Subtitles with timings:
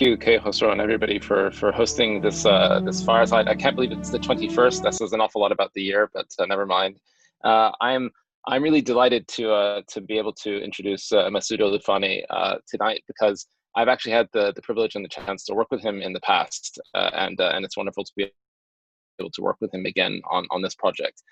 [0.00, 3.48] you, Kay Hosro, and everybody for for hosting this uh, this fireside.
[3.48, 4.82] I can't believe it's the 21st.
[4.82, 6.98] That says an awful lot about the year, but uh, never mind.
[7.44, 8.10] Uh, I'm
[8.46, 13.04] I'm really delighted to uh, to be able to introduce uh, Masood Olufani uh, tonight
[13.06, 13.46] because
[13.76, 16.20] I've actually had the the privilege and the chance to work with him in the
[16.20, 18.30] past, and and it's wonderful to be
[19.20, 21.22] able to work with him again on on this project.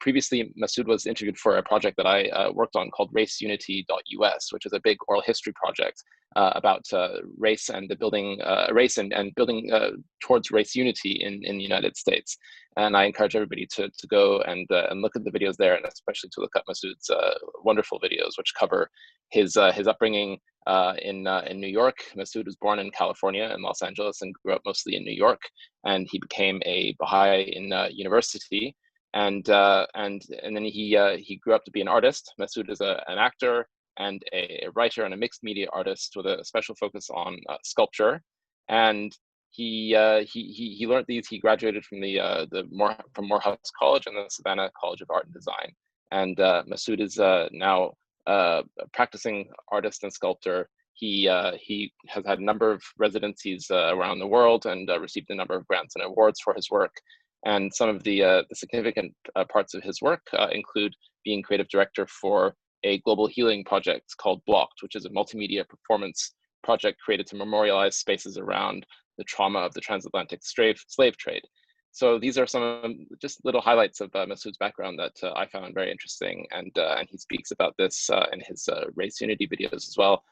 [0.00, 4.72] Previously, Masood was interviewed for a project that I worked on called RaceUnity.us, which is
[4.72, 6.02] a big oral history project
[6.36, 9.90] about uh, race and the building uh, race and, and building uh,
[10.22, 12.36] towards race unity in, in the United States.
[12.76, 15.84] And I encourage everybody to, to go and, and look at the videos there, and
[15.84, 17.10] especially to look at Masood's
[17.64, 18.88] wonderful videos, which cover
[19.30, 20.38] his his upbringing
[21.02, 21.96] in in New York.
[22.16, 25.42] Masood was born in California in Los Angeles and grew up mostly in New York.
[25.84, 28.74] And he became a Baha'i in university
[29.14, 32.32] and uh, and and then he uh, he grew up to be an artist.
[32.40, 33.68] Masood is a, an actor
[33.98, 38.22] and a, writer and a mixed media artist with a special focus on uh, sculpture.
[38.68, 39.12] And
[39.50, 41.28] he, uh, he he he learned these.
[41.28, 45.10] He graduated from the uh, the More, from Morehouse College and the Savannah College of
[45.10, 45.72] Art and Design.
[46.10, 47.18] And uh, Masood is
[47.52, 47.92] now
[48.26, 48.62] a
[48.94, 50.68] practicing artist and sculptor.
[50.94, 55.54] He he has had a number of residencies around the world and received a number
[55.54, 56.94] of grants and awards for his work.
[57.44, 61.42] And some of the, uh, the significant uh, parts of his work uh, include being
[61.42, 62.54] creative director for
[62.84, 67.96] a global healing project called Blocked, which is a multimedia performance project created to memorialize
[67.96, 68.86] spaces around
[69.18, 71.42] the trauma of the transatlantic slave, trade.
[71.92, 75.74] So these are some just little highlights of uh, Masood's background that uh, I found
[75.74, 79.46] very interesting, and uh, and he speaks about this uh, in his uh, race unity
[79.46, 80.22] videos as well.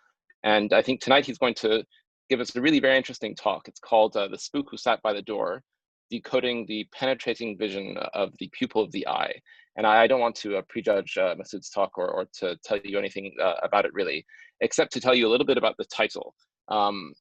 [0.42, 1.84] And I think tonight he's going to
[2.30, 3.68] give us a really very interesting talk.
[3.68, 5.62] It's called "The Spook Who Sat by the Door,"
[6.10, 9.34] decoding the penetrating vision of the pupil of the eye.
[9.76, 12.98] And I, don't want to uh, prejudge uh, Masood's talk or, or to tell you
[12.98, 14.26] anything uh, about it really,
[14.60, 16.34] except to tell you a little bit about the title.
[16.68, 17.14] Um,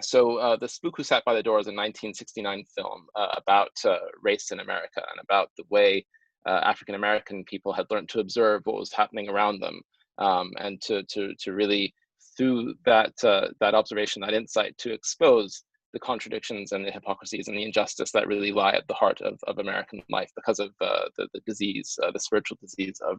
[0.00, 3.70] so uh, The Spook Who Sat by the Door is a 1969 film uh, about
[3.84, 6.04] uh, race in America and about the way
[6.46, 9.82] African American people had learned to observe what was happening around them
[10.16, 11.92] um, and to, to, to really,
[12.38, 15.62] through that, that observation, that insight, to expose
[15.92, 19.38] the contradictions and the hypocrisies and the injustice that really lie at the heart of,
[19.46, 23.18] of American life because of uh, the, the disease, uh, the spiritual disease of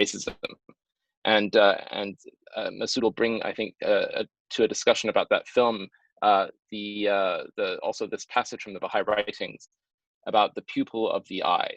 [0.00, 0.34] racism.
[1.24, 2.16] And, uh, and
[2.56, 5.86] uh, Masood will bring, I think, uh, to a discussion about that film,
[6.22, 7.04] uh, the,
[7.56, 9.68] the, also this passage from the Baha'i writings
[10.26, 11.74] about the pupil of the eye.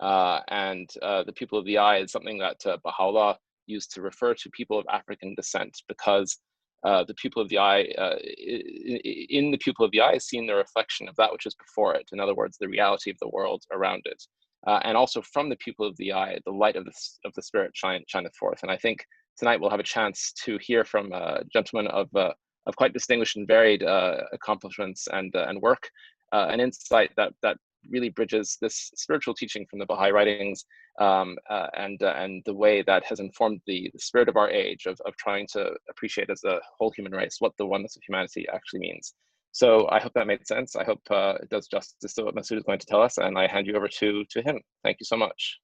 [0.00, 4.78] and the pupil of the eye is something that Baha'u'llah used to refer to people
[4.78, 6.38] of African descent because
[6.84, 10.46] uh, the pupil of the eye, uh, in the pupil of the eye, is seen
[10.46, 12.08] the reflection of that which is before it.
[12.12, 14.22] In other words, the reality of the world around it.
[14.66, 16.92] Uh, and also from the pupil of the eye, the light of the,
[17.24, 18.62] of the spirit shine, shineth forth.
[18.62, 19.04] And I think
[19.38, 22.32] tonight we'll have a chance to hear from a gentleman of, uh,
[22.66, 25.88] of quite distinguished and varied uh, accomplishments and, and work,
[26.32, 27.56] an insight that, that
[27.88, 30.64] really bridges this spiritual teaching from the Baha'i writings
[31.00, 34.50] um, uh, and uh, and the way that has informed the, the spirit of our
[34.50, 38.02] age of, of trying to appreciate as a whole human race what the oneness of
[38.06, 39.14] humanity actually means.
[39.52, 40.76] So I hope that made sense.
[40.76, 43.38] I hope uh, it does justice to what Masood is going to tell us, and
[43.38, 44.60] I hand you over to to him.
[44.84, 45.58] Thank you so much.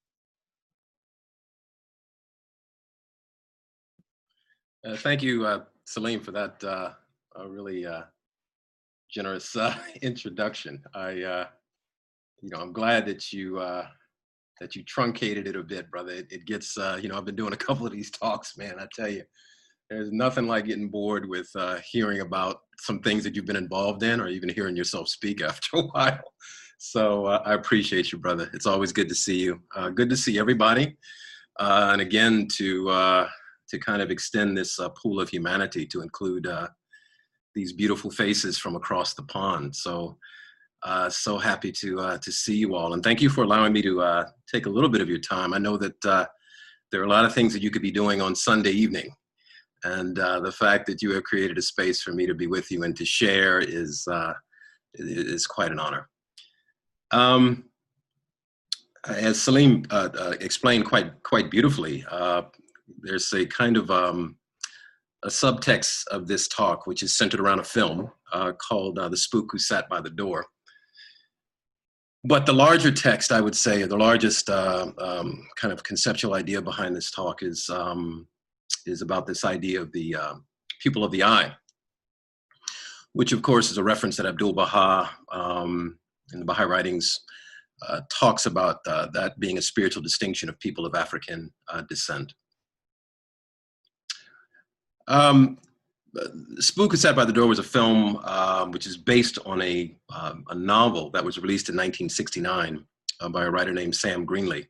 [4.85, 6.93] Uh, thank you, uh, Salim, for that uh,
[7.47, 7.87] really
[9.11, 9.57] generous
[10.03, 10.83] introduction.
[10.95, 11.47] I
[12.43, 13.87] you know, I'm glad that you uh,
[14.61, 16.13] that you truncated it a bit, brother.
[16.13, 18.77] It, it gets, uh, you know, I've been doing a couple of these talks, man.
[18.79, 19.23] I tell you,
[19.91, 24.03] there's nothing like getting bored with uh, hearing about some things that you've been involved
[24.03, 26.23] in, or even hearing yourself speak after a while.
[26.79, 28.51] So uh, I appreciate you, brother.
[28.53, 29.61] It's always good to see you.
[29.75, 30.97] Uh, good to see everybody,
[31.59, 33.29] uh, and again to uh,
[33.69, 36.69] to kind of extend this uh, pool of humanity to include uh,
[37.55, 39.75] these beautiful faces from across the pond.
[39.75, 40.19] So
[40.87, 43.83] uh, so happy to uh, to see you all, and thank you for allowing me
[43.83, 45.53] to uh, take a little bit of your time.
[45.53, 46.27] I know that uh,
[46.93, 49.13] there are a lot of things that you could be doing on Sunday evening,
[49.83, 52.71] and uh, the fact that you have created a space for me to be with
[52.71, 54.33] you and to share is uh,
[54.95, 56.09] is quite an honor.
[57.11, 57.65] Um,
[59.09, 59.87] as Salim
[60.41, 62.05] explained quite quite beautifully,
[63.01, 64.37] there's a kind of um,
[65.25, 68.09] a subtext of this talk, which is centered around a film
[68.59, 70.47] called "The Spook Who Sat by the Door."
[72.27, 76.61] But the larger text, I would say, the largest uh, um, kind of conceptual idea
[76.61, 78.27] behind this talk is um,
[78.85, 80.35] is about this idea of the uh,
[80.81, 81.55] pupil of the eye,
[83.13, 85.99] which of course is a reference that Abdul Baha um,
[86.33, 87.21] in the Baha'i writings
[87.89, 92.33] uh, talks about uh, that being a spiritual distinction of people of African uh, descent.
[95.07, 95.59] Um,
[96.59, 100.45] Spook Sat by the Door was a film um, which is based on a, um,
[100.49, 102.85] a novel that was released in 1969
[103.21, 104.67] uh, by a writer named Sam Greenlee.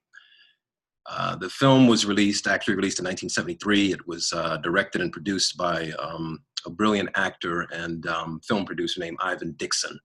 [1.08, 3.92] Uh, the film was released, actually released in 1973.
[3.92, 9.00] It was uh, directed and produced by um, a brilliant actor and um, film producer
[9.00, 9.98] named Ivan Dixon,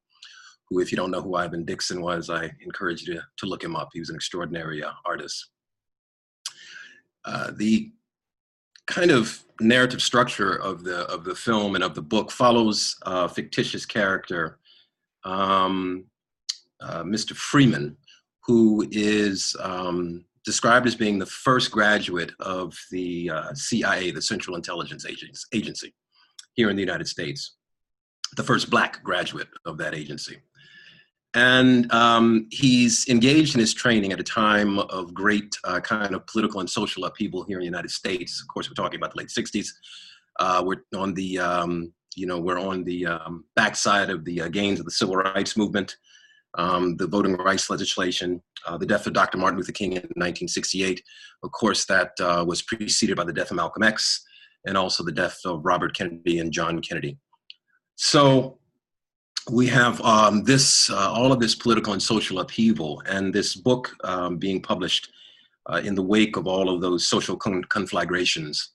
[0.69, 3.63] who, if you don't know who Ivan Dixon was, I encourage you to, to look
[3.63, 3.89] him up.
[3.93, 5.49] He was an extraordinary uh, artist.
[7.25, 7.91] Uh, the
[8.87, 13.29] kind of narrative structure of the of the film and of the book follows a
[13.29, 14.59] fictitious character,
[15.23, 16.05] um,
[16.81, 17.35] uh, Mr.
[17.35, 17.95] Freeman,
[18.45, 24.55] who is um, described as being the first graduate of the uh, CIA, the Central
[24.55, 25.05] Intelligence
[25.53, 25.93] Agency,
[26.53, 27.55] here in the United States,
[28.35, 30.37] the first black graduate of that agency.
[31.33, 36.27] And um, he's engaged in his training at a time of great uh, kind of
[36.27, 38.41] political and social upheaval here in the United States.
[38.41, 39.67] Of course, we're talking about the late 60s.
[40.39, 44.49] Uh, we're on the, um, you know, we're on the um, backside of the uh,
[44.49, 45.95] gains of the civil rights movement,
[46.57, 49.37] um, the voting rights legislation, uh, the death of Dr.
[49.37, 51.01] Martin Luther King in 1968.
[51.43, 54.25] Of course, that uh, was preceded by the death of Malcolm X
[54.65, 57.17] and also the death of Robert Kennedy and John Kennedy.
[57.95, 58.59] So
[59.49, 63.95] we have um, this, uh, all of this political and social upheaval, and this book
[64.03, 65.11] um, being published
[65.67, 68.71] uh, in the wake of all of those social con conflagrations.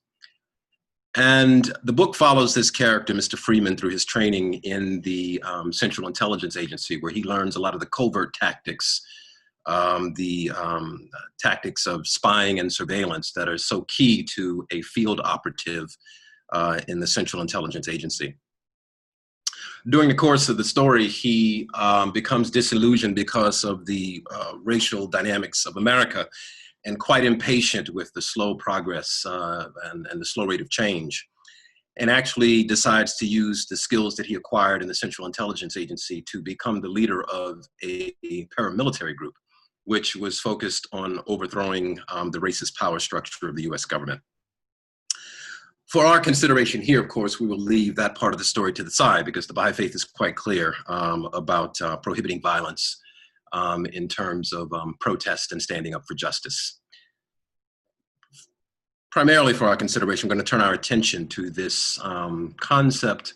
[1.17, 3.39] And the book follows this character, Mr.
[3.39, 7.75] Freeman, through his training in the um, Central Intelligence Agency, where he learns a lot
[7.75, 9.01] of the covert tactics,
[9.65, 11.09] um, the um,
[11.39, 15.89] tactics of spying and surveillance that are so key to a field operative
[16.53, 18.37] uh, in the Central Intelligence Agency
[19.89, 25.07] during the course of the story, he um, becomes disillusioned because of the uh, racial
[25.07, 26.27] dynamics of America
[26.85, 31.27] and quite impatient with the slow progress uh, and, and the slow rate of change
[31.99, 36.23] and actually decides to use the skills that he acquired in the Central Intelligence Agency
[36.23, 38.15] to become the leader of a,
[38.59, 39.35] paramilitary group,
[39.85, 44.21] which was focused on overthrowing um, the racist power structure of the US government.
[45.89, 48.83] For our consideration here, of course, we will leave that part of the story to
[48.83, 53.01] the side because the Baha'i Faith is quite clear um, about uh, prohibiting violence
[53.53, 56.81] um, in terms of um, protest and standing up for justice.
[59.13, 63.35] Primarily for our consideration, we're going to turn our attention to this um, concept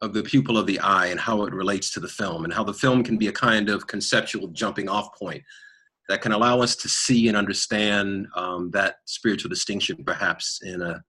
[0.00, 2.62] of the pupil of the eye and how it relates to the film and how
[2.62, 5.42] the film can be a kind of conceptual jumping off point
[6.08, 11.02] that can allow us to see and understand um, that spiritual distinction perhaps in a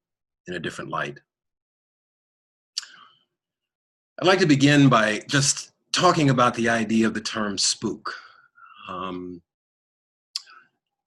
[0.47, 1.19] in a different light.
[4.19, 8.13] I'd like to begin by just talking about the idea of the term spook.
[8.87, 9.41] Um,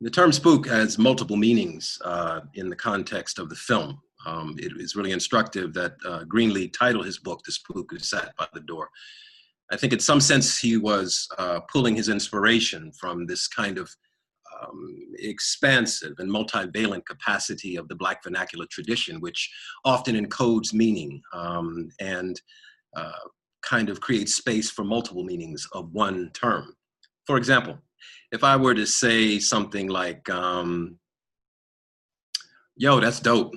[0.01, 4.01] the term spook has multiple meanings uh, in the context of the film.
[4.27, 8.35] Um, it is really instructive that uh, Greenlee titled his book, The Spook Who Sat
[8.37, 8.91] by the Door.
[9.71, 13.95] I think in some sense he was uh, pulling his inspiration from this kind of
[14.63, 19.51] um, expansive and multivalent capacity of the Black vernacular tradition, which
[19.85, 22.41] often encodes meaning um, and
[22.97, 23.13] uh,
[23.63, 26.75] kind of creates space for multiple meanings of one term.
[27.27, 27.79] For example,
[28.33, 30.99] if I were to say something like, um,
[32.77, 33.55] yo, that's dope.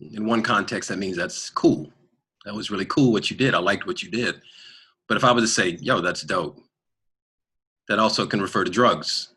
[0.00, 1.90] In one context, that means that's cool.
[2.44, 3.54] That was really cool what you did.
[3.54, 4.40] I liked what you did.
[5.08, 6.58] But if I was to say, yo, that's dope,
[7.88, 9.34] that also can refer to drugs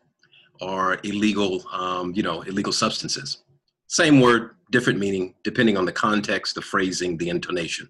[0.60, 3.44] or illegal, um, you know, illegal substances.
[3.86, 7.88] Same word, different meaning, depending on the context, the phrasing, the intonation.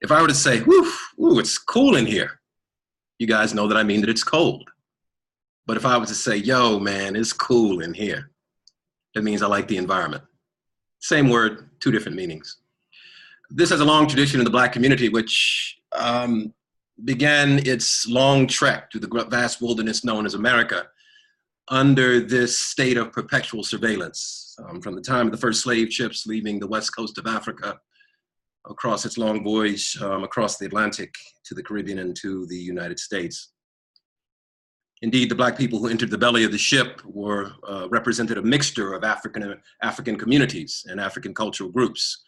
[0.00, 0.90] If I were to say, whoo,
[1.20, 2.40] ooh, it's cool in here,
[3.18, 4.68] you guys know that I mean that it's cold.
[5.66, 8.30] But if I was to say, yo, man, it's cool in here,
[9.14, 10.24] that means I like the environment.
[10.98, 12.58] Same word, two different meanings.
[13.50, 16.52] This has a long tradition in the Black community, which um,
[17.04, 20.86] began its long trek through the vast wilderness known as America
[21.68, 26.26] under this state of perpetual surveillance um, from the time of the first slave ships
[26.26, 27.78] leaving the west coast of Africa
[28.68, 31.14] across its long voyage um, across the Atlantic
[31.44, 33.52] to the Caribbean and to the United States.
[35.02, 38.42] Indeed, the black people who entered the belly of the ship were uh, represented a
[38.42, 42.22] mixture of African, African communities and African cultural groups.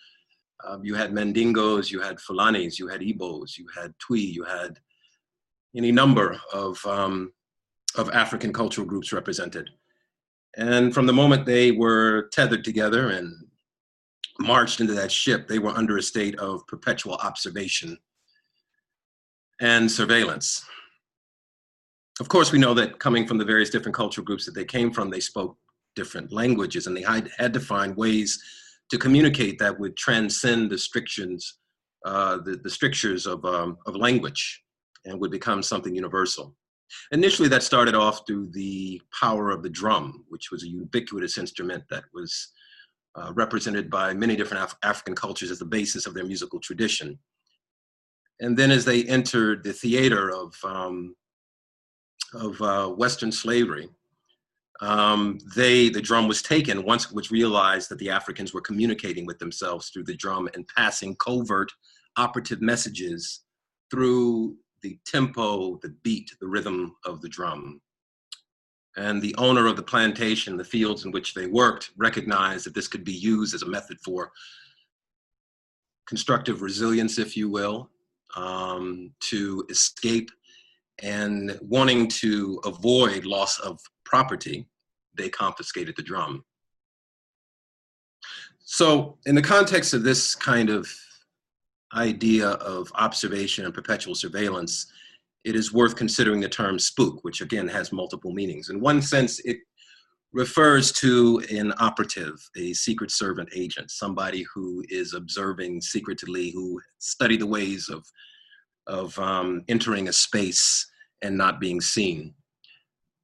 [0.67, 4.79] Um, you had Mandingos, you had Fulanis, you had Igbos, you had Twi, you had
[5.77, 7.33] any number of um,
[7.97, 9.71] of African cultural groups represented.
[10.57, 13.33] And from the moment they were tethered together and
[14.39, 17.99] marched into that ship, they were under a state of perpetual observation
[19.61, 20.65] and surveillance.
[22.21, 24.93] Of course, we know that coming from the various different cultural groups that they came
[24.93, 25.57] from, they spoke
[25.97, 28.41] different languages and they had, to find ways
[28.91, 31.59] to communicate that would transcend the strictures,
[32.05, 34.63] uh, the, the strictures of, um, of language
[35.05, 36.55] and would become something universal.
[37.13, 41.85] Initially, that started off through the power of the drum, which was a ubiquitous instrument
[41.91, 42.53] that was
[43.17, 47.19] uh, represented by many different Af African cultures as the basis of their musical tradition.
[48.41, 51.15] And then as they entered the theater of, um,
[52.35, 53.89] of uh, Western slavery,
[54.81, 59.39] um, they, the drum was taken once was realized that the Africans were communicating with
[59.39, 61.71] themselves through the drum and passing covert
[62.17, 63.45] operative messages
[63.91, 67.81] through the tempo, the beat, the rhythm of the drum.
[68.99, 72.87] And the owner of the plantation, the fields in which they worked, recognized that this
[72.87, 74.31] could be used as a method for
[76.07, 77.91] constructive resilience, if you will,
[78.37, 80.31] um, to escape
[81.03, 84.69] and wanting to avoid loss of property,
[85.17, 86.45] they confiscated the drum.
[88.61, 90.87] So in the context of this kind of
[91.95, 94.87] idea of observation and perpetual surveillance,
[95.45, 98.71] it is worth considering the term spook, which again has multiple meanings.
[98.71, 99.59] In one sense, it
[100.33, 107.37] refers to an operative, a secret servant agent, somebody who is observing secretly, who study
[107.37, 108.05] the ways of,
[108.87, 110.91] of um, entering a space
[111.23, 112.35] and not being seen.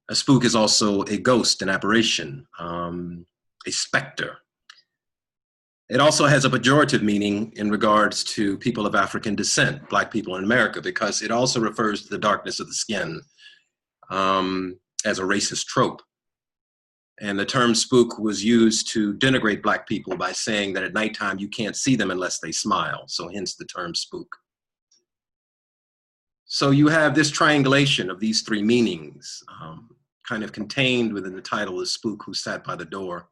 [0.09, 3.27] A spook is also a ghost, an apparition, um,
[3.67, 4.39] a specter,
[5.91, 10.37] it also has a pejorative meaning in regards to people of African descent, Black people
[10.37, 13.21] in America, because it also refers to the darkness of the skin
[14.09, 16.01] um, as a racist trope.
[17.21, 21.41] And the term spook was used to denigrate Black people by saying that at nighttime
[21.41, 24.37] you can't see them unless they smile, so hence the term spook.
[26.45, 29.89] So you have this triangulation of these three meanings um,
[30.27, 33.29] kind of contained within the title of Spook Who Sat by the Door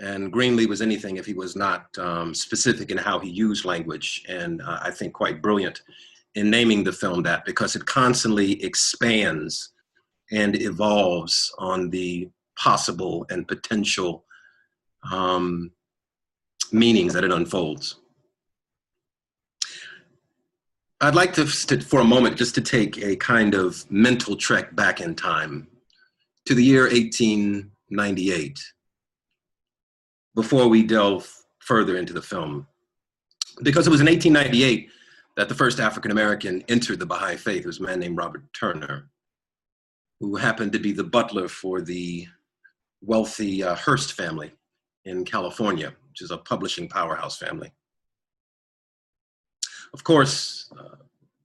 [0.00, 4.24] and Greenlee was anything if he was not um, specific in how he used language,
[4.28, 5.82] and uh, I think quite brilliant
[6.34, 9.72] in naming the film that because it constantly expands
[10.32, 12.28] and evolves on the
[12.58, 14.24] possible and potential
[15.10, 15.70] um,
[16.72, 17.96] meanings that it unfolds.
[21.02, 25.00] I'd like to, for a moment, just to take a kind of mental trek back
[25.00, 25.66] in time
[26.46, 28.58] to the year 1898
[30.34, 32.66] before we delve further into the film.
[33.62, 34.88] Because it was in 1898
[35.36, 38.42] that the first African American entered the Baha'i faith, it was a man named Robert
[38.52, 39.08] Turner,
[40.18, 42.26] who happened to be the butler for the
[43.02, 44.52] wealthy uh, Hearst family
[45.04, 47.72] in California, which is a publishing powerhouse family.
[49.92, 50.96] Of course, uh,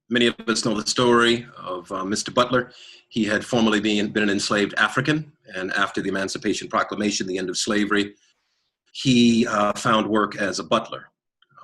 [0.09, 2.33] many of us know the story of uh, Mr.
[2.33, 2.71] Butler.
[3.09, 7.49] He had formerly been, been an enslaved African, and after the Emancipation Proclamation, the end
[7.49, 8.15] of slavery,
[8.95, 11.11] he uh, found work as a butler.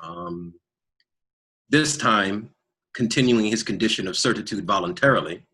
[0.04, 0.54] Um,
[1.70, 2.50] this time,
[2.94, 5.46] continuing his condition of certitude voluntarily.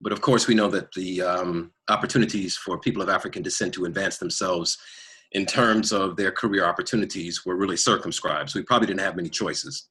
[0.00, 3.86] But of course, we know that the um, opportunities for people of African descent to
[3.86, 4.78] advance themselves
[5.32, 8.50] in terms of their career opportunities were really circumscribed.
[8.50, 9.88] So we probably didn't have many choices.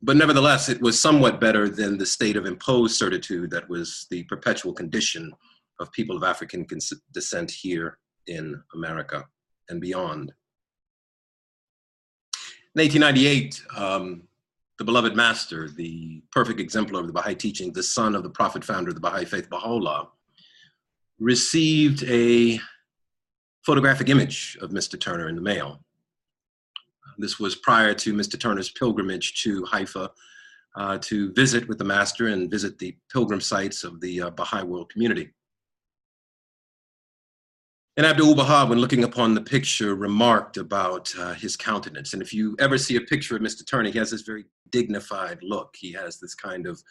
[0.00, 4.22] But nevertheless, it was somewhat better than the state of imposed certitude that was the
[4.22, 5.34] perpetual condition
[5.80, 6.66] of people of African
[7.12, 9.26] descent here in America
[9.68, 10.32] and beyond.
[12.74, 14.22] In 1898, um,
[14.78, 18.62] the beloved master, the perfect exemplar of the Baha'i teaching, the son of the prophet
[18.62, 20.08] founder of the Baha'i faith, Baha'u'llah,
[21.18, 22.60] received a
[23.64, 25.00] photographic image of Mr.
[25.00, 25.80] Turner in the mail.
[27.18, 28.38] This was prior to Mr.
[28.38, 30.10] Turner's pilgrimage to Haifa
[30.76, 34.62] uh, to visit with the master and visit the pilgrim sites of the uh, Baha'i
[34.62, 35.30] world community.
[37.96, 42.12] And Abdul Baha, when looking upon the picture, remarked about uh, his countenance.
[42.12, 43.66] And if you ever see a picture of Mr.
[43.66, 45.74] Turner, he has this very dignified look.
[45.78, 46.82] He has this kind of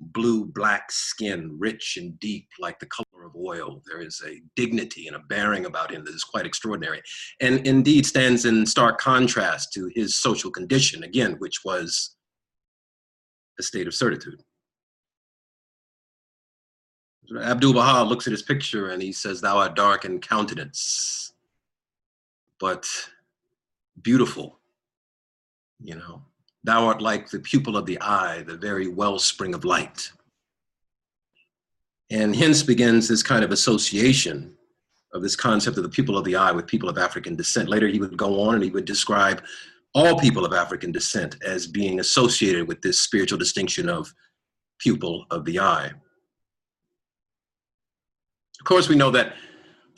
[0.00, 3.82] blue black skin, rich and deep, like the color of oil.
[3.86, 7.02] There is a dignity and a bearing about him that is quite extraordinary.
[7.40, 12.16] And indeed stands in stark contrast to his social condition, again, which was
[13.60, 14.42] a state of certitude.
[17.36, 21.32] Abdul Baha looks at his picture and he says, Thou art dark in countenance,
[22.58, 22.88] but
[24.00, 24.58] beautiful.
[25.80, 26.22] You know,
[26.64, 30.10] thou art like the pupil of the eye, the very wellspring of light.
[32.10, 34.54] And hence begins this kind of association
[35.12, 37.68] of this concept of the pupil of the eye with people of African descent.
[37.68, 39.42] Later, he would go on and he would describe
[39.94, 44.12] all people of African descent as being associated with this spiritual distinction of
[44.78, 45.90] pupil of the eye.
[48.60, 49.34] Of course, we know that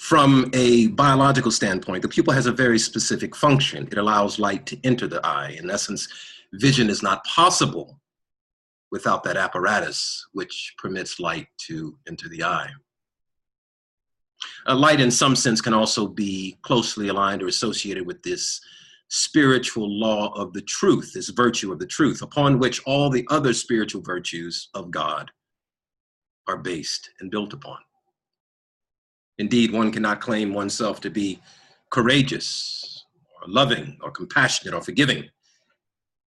[0.00, 3.87] From a biological standpoint, the pupil has a very specific function.
[3.87, 5.59] It allows light to enter the eye.
[5.59, 6.09] In essence,
[6.55, 8.00] vision is not possible
[8.90, 12.71] without that apparatus which permits light to enter the eye.
[14.67, 18.59] A light, in some sense, can also be closely aligned or associated with this
[19.09, 23.52] spiritual law of the truth, this virtue of the truth, upon which all the other
[23.52, 25.31] spiritual virtues of God
[26.49, 27.79] are based and built upon.
[29.40, 31.40] Indeed, one cannot claim oneself to be
[31.90, 33.06] courageous,
[33.40, 35.25] or loving, or compassionate, or forgiving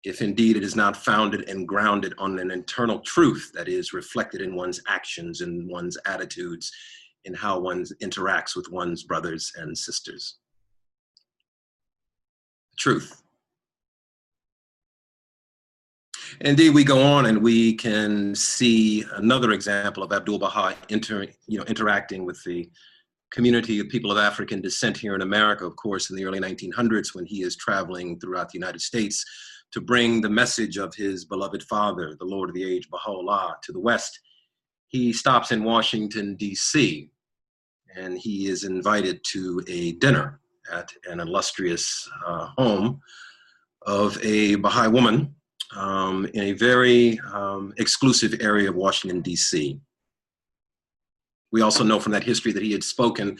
[0.04, 4.40] if indeed it is not founded and grounded on an internal truth that is reflected
[4.40, 6.72] in one's actions and one's attitudes,
[7.24, 10.38] in how one interacts with one's brothers and sisters.
[12.76, 13.22] Truth.
[16.40, 21.58] Indeed, we go on and we can see another example of Abdul Baha inter, you
[21.58, 22.68] know, interacting with the
[23.32, 27.14] community of people of African descent here in America, of course, in the early 1900s
[27.14, 29.24] when he is traveling throughout the United States
[29.72, 33.72] to bring the message of his beloved father, the Lord of the Age, Baha'u'llah, to
[33.72, 34.20] the West.
[34.88, 37.08] He stops in Washington, D.C.,
[37.96, 43.00] and he is invited to a dinner at an illustrious uh, home
[43.86, 45.34] of a Baha'i woman
[45.76, 49.80] um, in a very um, exclusive area of Washington, D.C.
[51.52, 53.38] We also know from that history that he had spoken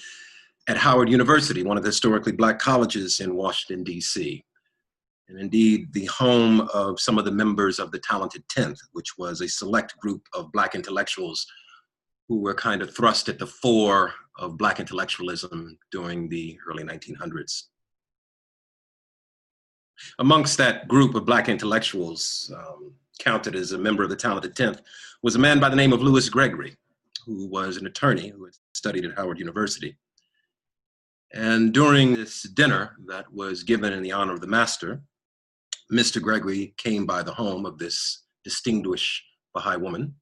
[0.69, 4.45] at Howard University, one of the historically black colleges in Washington, D.C
[5.33, 9.41] and indeed the home of some of the members of the Talented Tenth, which was
[9.41, 11.47] a select group of Black intellectuals
[12.29, 17.65] who were kind of thrust at the fore of Black intellectualism during the early 1900s.
[20.19, 24.83] Amongst that group of Black intellectuals, um, counted as a member of the Talented Tenth,
[25.23, 26.77] was a man by the name of Louis Gregory,
[27.25, 29.97] who was an attorney who had studied at Howard University.
[31.35, 35.03] And during this dinner that was given in the honor of the master,
[35.93, 36.21] Mr.
[36.21, 39.23] Gregory came by the home of this distinguished
[39.55, 40.15] Baha'i woman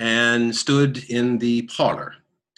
[0.00, 2.14] and stood in the parlor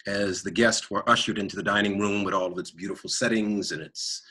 [0.07, 3.71] as the guests were ushered into the dining room with all of its beautiful settings
[3.71, 4.23] and its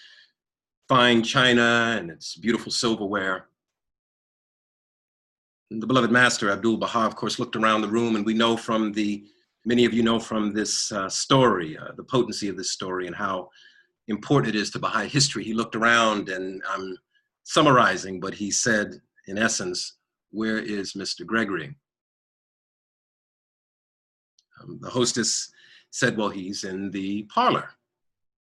[0.88, 3.48] fine china and its beautiful silverware.
[5.70, 8.92] The beloved master, Abdul Baha, of course, looked around the room, and we know from
[8.92, 9.24] the,
[9.64, 13.16] many of you know from this uh, story, uh, the potency of this story and
[13.16, 13.50] how
[14.06, 15.42] important it is to Baha'i history.
[15.42, 16.96] He looked around, and I'm
[17.42, 19.94] summarizing, but he said, in essence,
[20.30, 21.26] Where is Mr.
[21.26, 21.74] Gregory?
[24.62, 25.50] Um, the hostess
[25.90, 27.70] said, Well, he's in the parlor,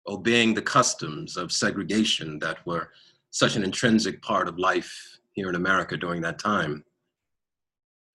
[0.10, 2.92] obeying the customs of segregation that were
[3.32, 6.84] such an intrinsic part of life here in America during that time.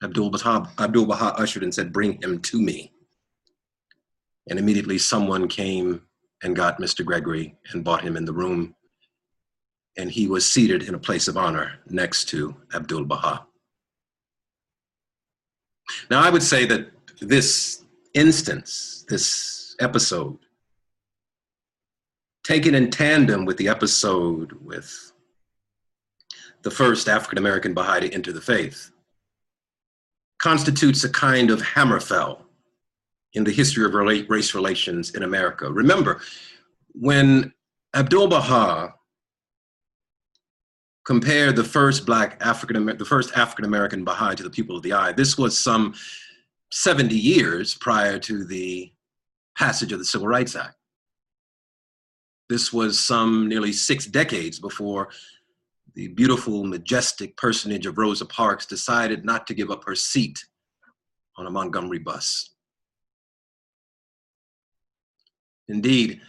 [0.02, 2.92] Abdul Baha, Abdul Baha ushered and said, Bring him to me.
[4.48, 6.02] And immediately someone came
[6.42, 7.04] and got Mr.
[7.04, 8.74] Gregory and brought him in the room
[9.98, 13.44] and he was seated in a place of honor next to Abdul Baha.
[16.08, 17.84] Now, I would say that this
[18.14, 20.38] instance, this episode,
[22.44, 25.12] taken in tandem with the episode with
[26.62, 28.92] the first African American Baha'i to enter the faith,
[30.38, 32.38] constitutes a kind of hammerfell
[33.34, 35.70] in the history of race relations in America.
[35.70, 36.20] Remember,
[36.92, 37.52] when
[37.94, 38.94] Abdul Baha
[41.08, 44.92] compared the first black African the first African American Baha'i to the pupil of the
[44.92, 45.10] eye.
[45.12, 45.94] This was some
[46.70, 48.92] 70 years prior to the
[49.56, 50.76] passage of the Civil Rights Act.
[52.50, 55.08] This was some nearly six decades before
[55.98, 60.38] the beautiful, majestic personage of Rosa Parks decided not to give up her seat
[61.36, 62.54] on a Montgomery bus.
[65.66, 66.20] Indeed,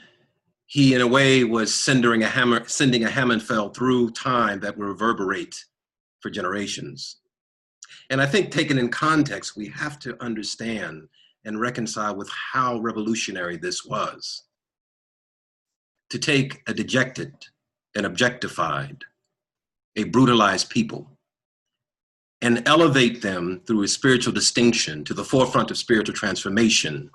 [0.65, 4.87] he in a way was sending a hammer sending a hammerfell through time that will
[4.87, 5.55] reverberate
[6.19, 7.17] for generations
[8.11, 11.07] and i think taken in context we have to understand
[11.45, 14.43] and reconcile with how revolutionary this was
[16.11, 17.33] to take a dejected
[17.95, 19.03] and objectified
[19.99, 21.11] a brutalized people
[22.41, 27.09] and elevate them through a spiritual distinction to the forefront of spiritual transformation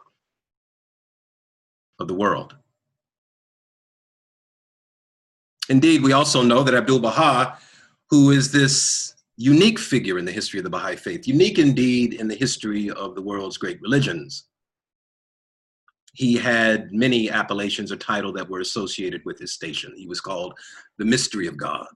[1.98, 2.54] of the world
[5.68, 7.58] Indeed, we also know that Abdul Baha,
[8.10, 12.28] who is this unique figure in the history of the Baha'i faith, unique indeed in
[12.28, 14.44] the history of the world's great religions,
[16.12, 19.92] he had many appellations or titles that were associated with his station.
[19.96, 20.54] He was called
[20.98, 21.86] the mystery of God.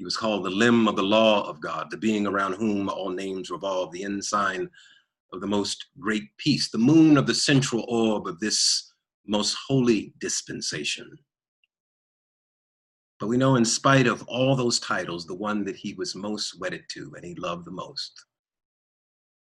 [0.00, 3.10] He was called the limb of the law of God, the being around whom all
[3.10, 4.70] names revolve, the ensign
[5.30, 8.94] of the most great peace, the moon of the central orb of this
[9.26, 11.18] most holy dispensation.
[13.18, 16.58] But we know, in spite of all those titles, the one that he was most
[16.58, 18.24] wedded to and he loved the most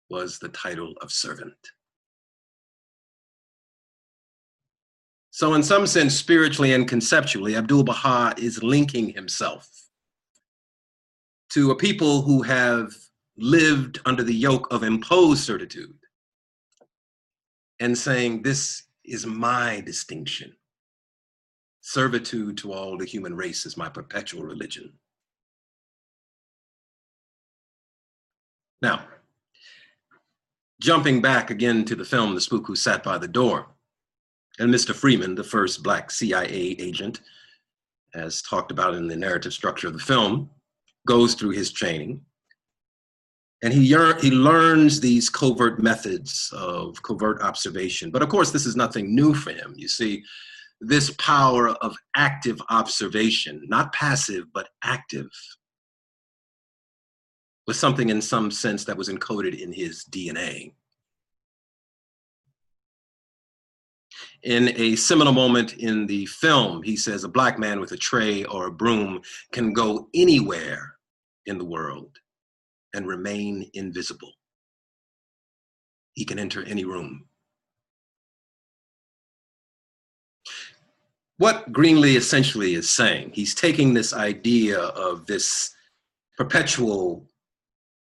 [0.09, 1.53] was the title of servant.
[5.33, 9.69] So, in some sense, spiritually and conceptually, Abdul Baha is linking himself
[11.51, 12.95] to a people who have
[13.37, 15.95] lived under the yoke of imposed certitude
[17.81, 20.55] and saying, This is my distinction.
[21.81, 24.93] Servitude to all the human race is my perpetual religion.
[28.83, 29.07] Now,
[30.81, 33.67] jumping back again to the film, The Spook Who Sat by the Door,
[34.59, 34.95] and Mr.
[34.95, 37.21] Freeman, the first Black CIA agent,
[38.15, 40.51] as talked about in the narrative structure of the film,
[41.07, 42.21] goes through his training.
[43.63, 43.89] And he,
[44.23, 48.11] he learns these covert methods of covert observation.
[48.11, 49.75] But of course, this is nothing new for him.
[49.77, 50.23] You see,
[50.81, 55.29] this power of active observation, not passive, but active,
[57.67, 60.73] was something in some sense that was encoded in his DNA.
[64.43, 68.45] In a similar moment in the film, he says a black man with a tray
[68.45, 69.21] or a broom
[69.53, 70.95] can go anywhere
[71.47, 72.17] in the world
[72.95, 74.33] and remain invisible.
[76.15, 77.27] He can enter any room.
[81.37, 85.75] What Greenlee essentially is saying, he's taking this idea of this
[86.37, 87.27] perpetual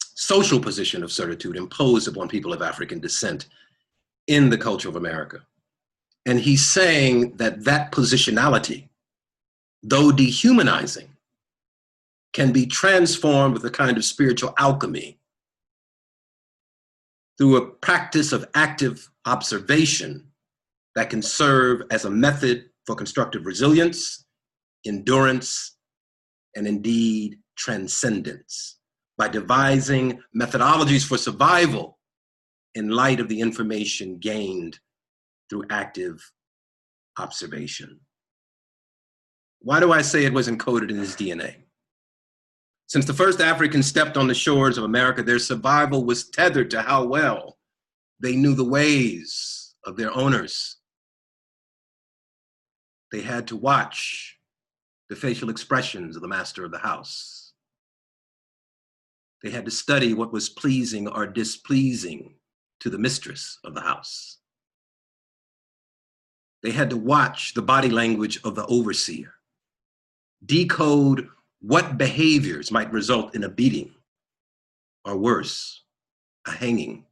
[0.00, 3.46] social position of certitude imposed upon people of African descent
[4.26, 5.40] in the culture of America.
[6.26, 8.88] And he's saying that that positionality,
[9.82, 11.08] though dehumanizing,
[12.32, 15.18] can be transformed with a kind of spiritual alchemy
[17.38, 20.26] through a practice of active observation
[20.96, 24.24] that can serve as a method for constructive resilience,
[24.84, 25.76] endurance,
[26.56, 28.78] and indeed transcendence
[29.16, 31.98] by devising methodologies for survival
[32.74, 34.78] in light of the information gained
[35.48, 36.20] through active
[37.18, 38.00] observation.
[39.60, 41.56] Why do I say it was encoded in his DNA?
[42.88, 46.82] Since the first Africans stepped on the shores of America, their survival was tethered to
[46.82, 47.58] how well
[48.20, 50.76] they knew the ways of their owners.
[53.10, 54.38] They had to watch
[55.08, 57.52] the facial expressions of the master of the house.
[59.42, 62.34] They had to study what was pleasing or displeasing
[62.80, 64.38] to the mistress of the house.
[66.66, 69.34] They had to watch the body language of the overseer,
[70.44, 71.28] decode
[71.60, 73.94] what behaviors might result in a beating
[75.04, 75.84] or worse,
[76.44, 77.04] a hanging.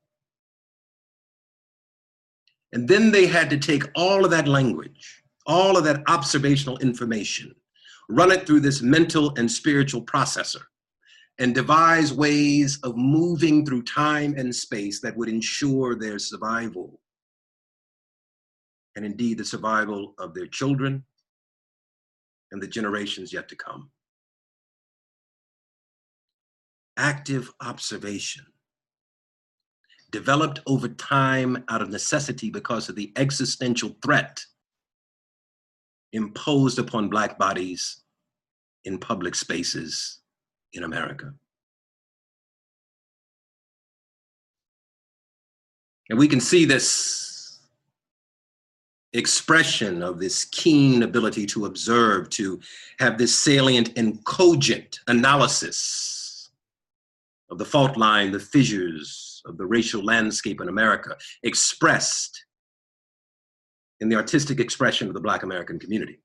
[2.72, 7.54] And then they had to take all of that language, all of that observational information,
[8.08, 10.62] run it through this mental and spiritual processor,
[11.38, 16.98] and devise ways of moving through time and space that would ensure their survival.
[18.96, 21.04] And indeed, the survival of their children
[22.52, 23.90] and the generations yet to come
[26.96, 28.44] active observation
[30.10, 34.40] developed over time out of necessity because of the existential threat
[36.12, 38.02] imposed upon Black bodies
[38.84, 40.20] in public spaces
[40.72, 41.32] in America.
[46.10, 47.33] And we can see this
[49.14, 52.60] expression of this keen ability to observe, to
[52.98, 56.50] have this salient and cogent analysis
[57.50, 62.44] of the fault line, the fissures of the racial landscape in America, expressed
[64.00, 66.20] in the artistic expression of the Black American community.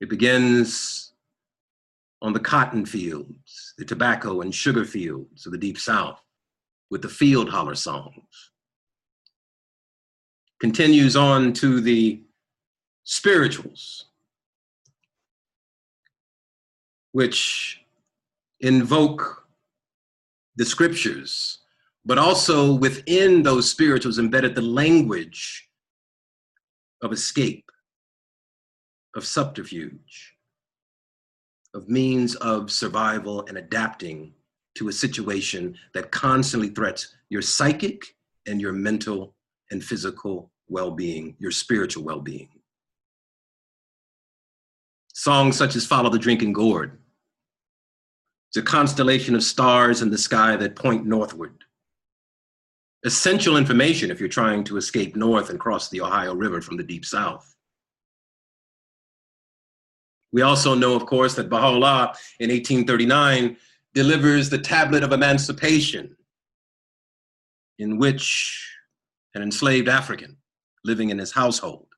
[0.00, 1.12] It begins
[2.20, 6.20] on the cotton fields, the tobacco and sugar fields of the Deep South
[6.90, 8.51] with the field holler songs.
[10.62, 12.22] Continues on to the
[13.02, 14.04] spirituals,
[17.10, 17.80] which
[18.60, 19.44] invoke
[20.54, 21.58] the scriptures,
[22.04, 25.68] but also within those spirituals embedded the language
[27.02, 27.68] of escape,
[29.16, 30.36] of subterfuge,
[31.74, 34.32] of means of survival and adapting
[34.76, 38.14] to a situation that constantly threats your psychic
[38.46, 39.34] and your mental
[39.72, 42.48] and physical well being, your spiritual well being.
[45.14, 46.98] Songs such as Follow the Drinking Gourd
[48.50, 51.64] It's a constellation of stars in the sky that point northward.
[53.04, 56.84] Essential information if you're trying to escape north and cross the Ohio River from the
[56.84, 57.56] deep south.
[60.32, 63.56] We also know, of course, that Baha'u'llah in 1839
[63.92, 66.16] delivers the Tablet of Emancipation,
[67.78, 68.71] in which
[69.34, 70.36] an enslaved African
[70.84, 71.88] living in his household,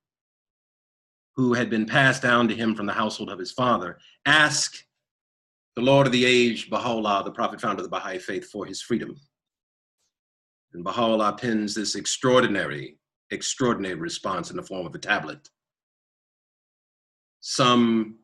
[1.37, 4.85] who had been passed down to him from the household of his father, asked
[5.77, 8.81] the Lord of the age, Baha'u'llah, the prophet founder of the Baha'i faith, for his
[8.81, 9.21] freedom.
[10.73, 12.99] And Baha'u'llah pins this extraordinary,
[13.31, 15.49] extraordinary response in the form of a tablet.
[17.41, 18.19] Some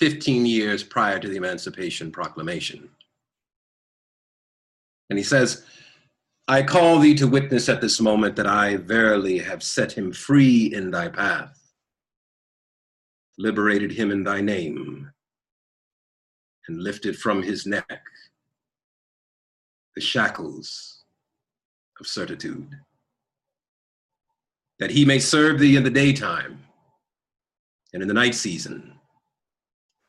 [0.00, 2.90] 15 years prior to the Emancipation Proclamation.
[5.08, 5.64] And he says,
[6.46, 10.66] I call thee to witness at this moment that I verily have set him free
[10.66, 11.58] in thy path,
[13.38, 15.10] liberated him in thy name,
[16.68, 18.00] and lifted from his neck
[19.94, 21.04] the shackles
[21.98, 22.68] of certitude,
[24.78, 26.58] that he may serve thee in the daytime
[27.94, 28.98] and in the night season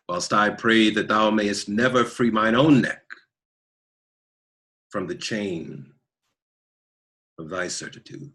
[0.09, 3.03] whilst I pray that thou mayest never free mine own neck
[4.89, 5.94] from the chain
[7.37, 8.31] of thy certitude.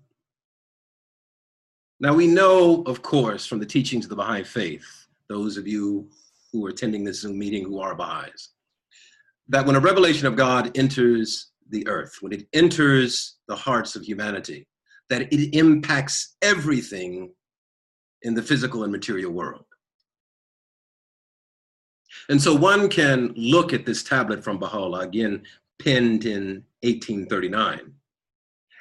[2.00, 6.08] Now, we know, of course, from the teachings of the Baha'i faith, those of you
[6.50, 8.50] who are attending this Zoom meeting who are Baha'is,
[9.48, 14.02] that when a revelation of God enters the earth, when it enters the hearts of
[14.02, 14.66] humanity,
[15.08, 17.32] that it impacts everything
[18.22, 19.64] in the physical and material world.
[22.28, 25.42] And so one can look at this tablet from Baha'u'llah, again,
[25.78, 27.92] penned in 1839,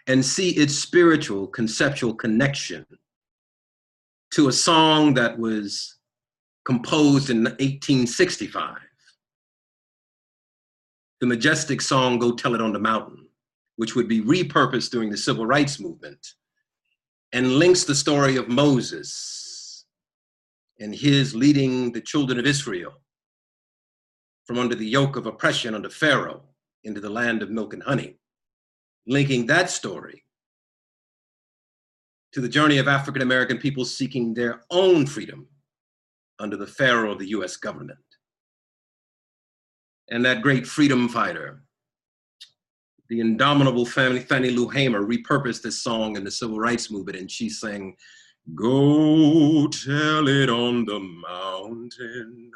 [0.09, 2.83] and see its spiritual, conceptual connection
[4.33, 5.99] to a song that was
[6.65, 8.79] composed in 1865.
[11.21, 13.27] The majestic song, Go Tell It on the Mountain,
[13.75, 16.33] which would be repurposed during the civil rights movement
[17.31, 19.85] and links the story of Moses
[20.79, 22.93] and his leading the children of Israel
[24.45, 26.41] from under the yoke of oppression under Pharaoh
[26.83, 28.15] into the land of milk and honey,
[29.09, 30.23] linking that story
[32.31, 35.47] to the journey of African American people seeking their own freedom
[36.37, 37.97] under the Pharaoh of the US government.
[40.11, 41.63] And that great freedom fighter,
[43.09, 47.29] the indomitable family, Fannie Lou Hamer, repurposed this song in the civil rights movement, and
[47.29, 47.95] she sang,
[48.53, 52.51] Go tell it on the mountain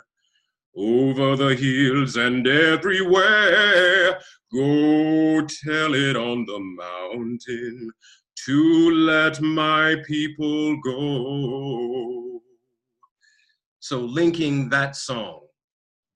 [0.75, 4.19] over the hills and everywhere.
[4.53, 7.91] Go tell it on the mountain
[8.45, 12.41] to let my people go.
[13.79, 15.41] So, linking that song,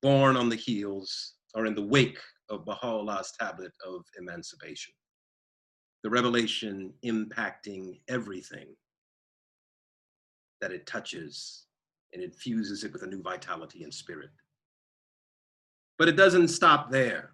[0.02, 4.94] born on the heels or in the wake of Baha'u'llah's tablet of emancipation,
[6.04, 8.76] the revelation impacting everything
[10.62, 11.66] that it touches
[12.14, 14.30] and infuses it with a new vitality and spirit.
[15.98, 17.34] But it doesn't stop there.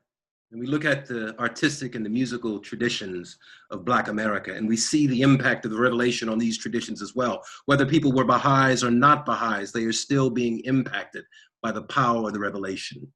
[0.51, 3.37] And we look at the artistic and the musical traditions
[3.71, 7.15] of Black America, and we see the impact of the revelation on these traditions as
[7.15, 7.43] well.
[7.65, 11.25] Whether people were Baha'is or not Baha'is, they are still being impacted
[11.63, 13.11] by the power of the revelation.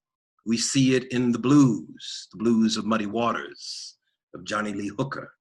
[0.47, 3.97] We see it in the blues, the blues of Muddy Waters,
[4.33, 5.31] of Johnny Lee Hooker.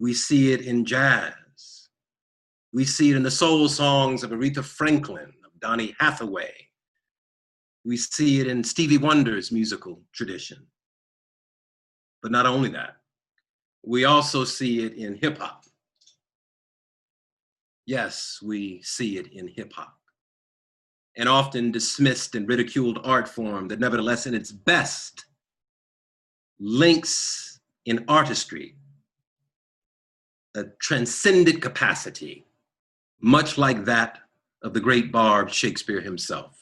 [0.00, 1.34] We see it in jazz.
[2.72, 6.52] We see it in the soul songs of Aretha Franklin, of Donny Hathaway,
[7.84, 10.66] we see it in Stevie Wonder's musical tradition.
[12.22, 12.96] But not only that,
[13.84, 15.64] we also see it in hip hop.
[17.86, 19.96] Yes, we see it in hip hop.
[21.16, 25.24] An often dismissed and ridiculed art form that, nevertheless, in its best,
[26.58, 28.76] links in artistry
[30.56, 32.44] a transcendent capacity,
[33.20, 34.18] much like that
[34.62, 36.59] of the great bard Shakespeare himself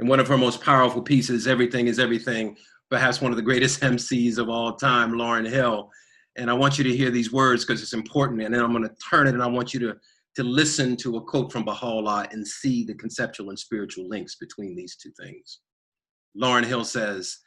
[0.00, 2.56] in one of her most powerful pieces, Everything is Everything,
[2.90, 5.90] perhaps one of the greatest MCs of all time, Lauryn Hill.
[6.36, 8.42] And I want you to hear these words because it's important.
[8.42, 9.96] And then I'm going to turn it and I want you to,
[10.36, 14.76] to listen to a quote from Baha'u'llah and see the conceptual and spiritual links between
[14.76, 15.60] these two things.
[16.40, 17.38] Lauryn Hill says,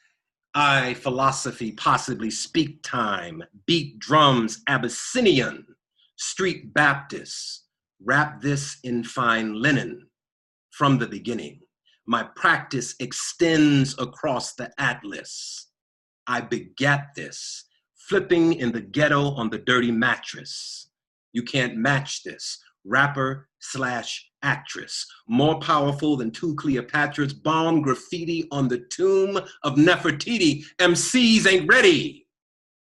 [0.55, 5.67] I, philosophy, possibly speak time, beat drums, Abyssinian,
[6.15, 7.65] street Baptist,
[8.03, 10.07] wrap this in fine linen
[10.71, 11.59] from the beginning
[12.09, 15.67] my practice extends across the atlas.
[16.25, 20.89] I begat this, flipping in the ghetto on the dirty mattress.
[21.33, 22.57] You can't match this.
[22.83, 30.63] rapper slash actress, more powerful than two Cleopatras, bomb graffiti on the tomb of Nefertiti.
[30.79, 32.25] MCs ain't ready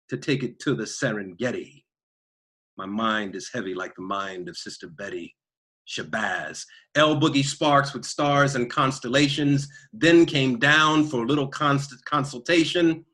[0.09, 1.83] to take it to the Serengeti.
[2.75, 5.33] My mind is heavy like the mind of Sister Betty
[5.87, 6.65] Shabazz.
[6.95, 13.05] El Boogie Sparks with stars and constellations, then came down for a little consultation.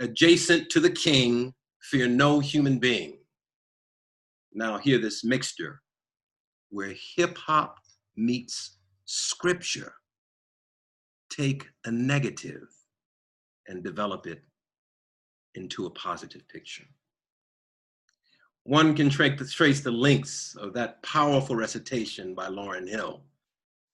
[0.00, 3.18] Adjacent to the king, fear no human being.
[4.52, 5.80] Now, hear this mixture
[6.70, 7.78] where hip hop
[8.16, 9.94] meets scripture.
[11.30, 12.68] Take a negative
[13.68, 14.42] and develop it
[15.54, 16.84] into a positive picture.
[18.64, 23.24] One can trace the links of that powerful recitation by Lauren Hill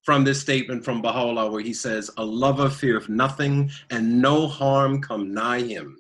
[0.03, 5.03] from this statement from Baha'u'llah, where he says, A lover feareth nothing, and no harm
[5.03, 5.99] come nigh him.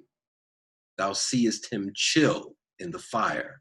[0.97, 3.61] Thou seest him chill in the fire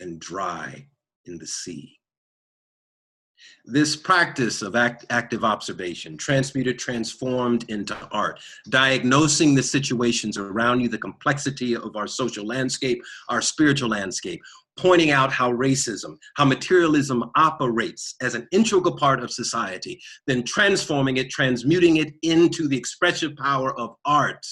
[0.00, 0.86] and dry
[1.26, 1.99] in the sea.
[3.66, 10.88] This practice of act, active observation, transmuted, transformed into art, diagnosing the situations around you,
[10.88, 14.40] the complexity of our social landscape, our spiritual landscape,
[14.76, 21.18] pointing out how racism, how materialism operates as an integral part of society, then transforming
[21.18, 24.46] it, transmuting it into the expressive power of art,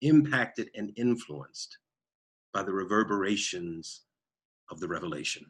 [0.00, 1.76] impacted and influenced
[2.54, 4.02] by the reverberations
[4.70, 5.44] of the revelation.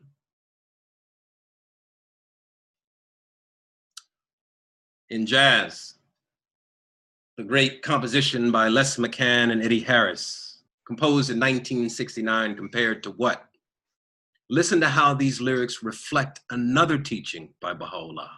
[5.12, 5.94] In jazz.
[7.36, 13.44] The great composition by Les McCann and Eddie Harris, composed in 1969, compared to what?
[14.50, 18.30] Listen to how these lyrics reflect another teaching by Baha'u'llah.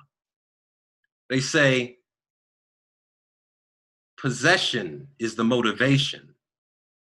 [1.30, 1.98] They say,
[4.18, 6.34] possession is the motivation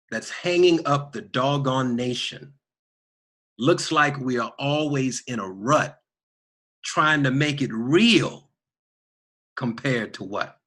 [0.09, 2.53] that's hanging up the doggone nation.
[3.57, 5.99] Looks like we are always in a rut
[6.83, 8.50] trying to make it real
[9.61, 10.57] compared to what?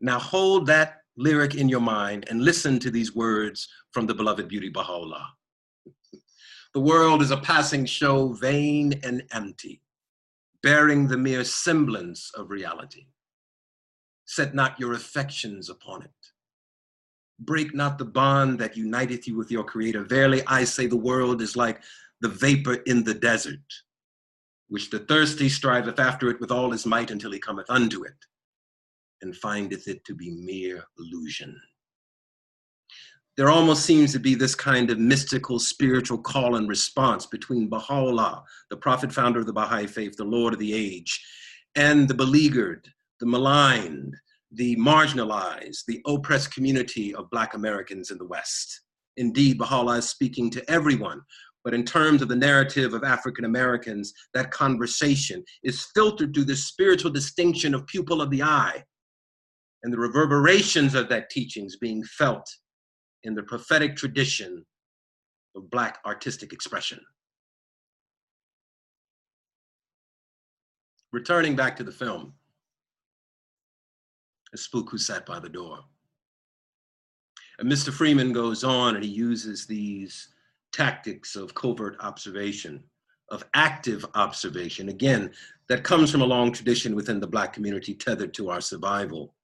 [0.00, 4.48] Now hold that lyric in your mind and listen to these words from the beloved
[4.48, 5.26] beauty Baha'u'llah.
[6.72, 9.82] The world is a passing show, vain and empty,
[10.62, 13.04] bearing the mere semblance of reality.
[14.24, 16.20] Set not your affections upon it.
[17.38, 20.04] Break not the bond that uniteth you with your Creator.
[20.04, 21.82] Verily, I say the world is like
[22.22, 23.83] the vapor in the desert
[24.68, 28.16] which the thirsty striveth after it with all his might until he cometh unto it,
[29.22, 31.60] and findeth it to be mere illusion.
[33.36, 38.44] There almost seems to be this kind of mystical spiritual call and response between Baha'u'llah,
[38.70, 41.20] the prophet founder of the Baha'i faith, the Lord of the age,
[41.74, 42.86] and the beleaguered,
[43.18, 44.14] the maligned,
[44.52, 48.82] the marginalized, the oppressed community of Black Americans in the West.
[49.16, 51.20] Indeed, Baha'u'llah is speaking to everyone
[51.64, 56.54] but in terms of the narrative of African Americans, that conversation is filtered through the
[56.54, 58.84] spiritual distinction of pupil of the eye
[59.82, 62.48] and the reverberations of that teachings being felt
[63.22, 64.64] in the prophetic tradition
[65.56, 67.00] of Black artistic expression.
[71.12, 72.34] Returning back to the film,
[74.52, 75.78] a spook who sat by the door.
[77.58, 77.92] And Mr.
[77.92, 80.33] Freeman goes on and he uses these
[80.74, 82.82] tactics of covert observation,
[83.30, 85.30] of active observation, again,
[85.68, 89.34] that comes from a long tradition within the Black community tethered to our survival.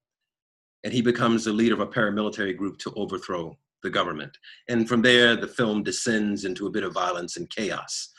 [0.82, 4.36] And he becomes the leader of a paramilitary group to overthrow the government.
[4.68, 8.10] And from there, the film descends into a bit of violence and chaos.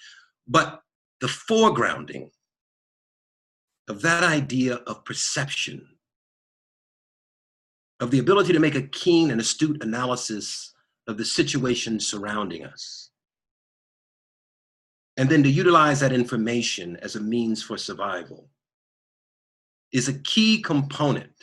[0.48, 0.82] But
[1.20, 2.30] the foregrounding
[3.90, 5.86] of that idea of perception,
[8.00, 10.74] of the ability to make a keen and astute analysis
[11.08, 13.10] of the situation surrounding us.
[15.18, 18.50] And then to utilize that information as a means for survival
[19.92, 21.34] is a key component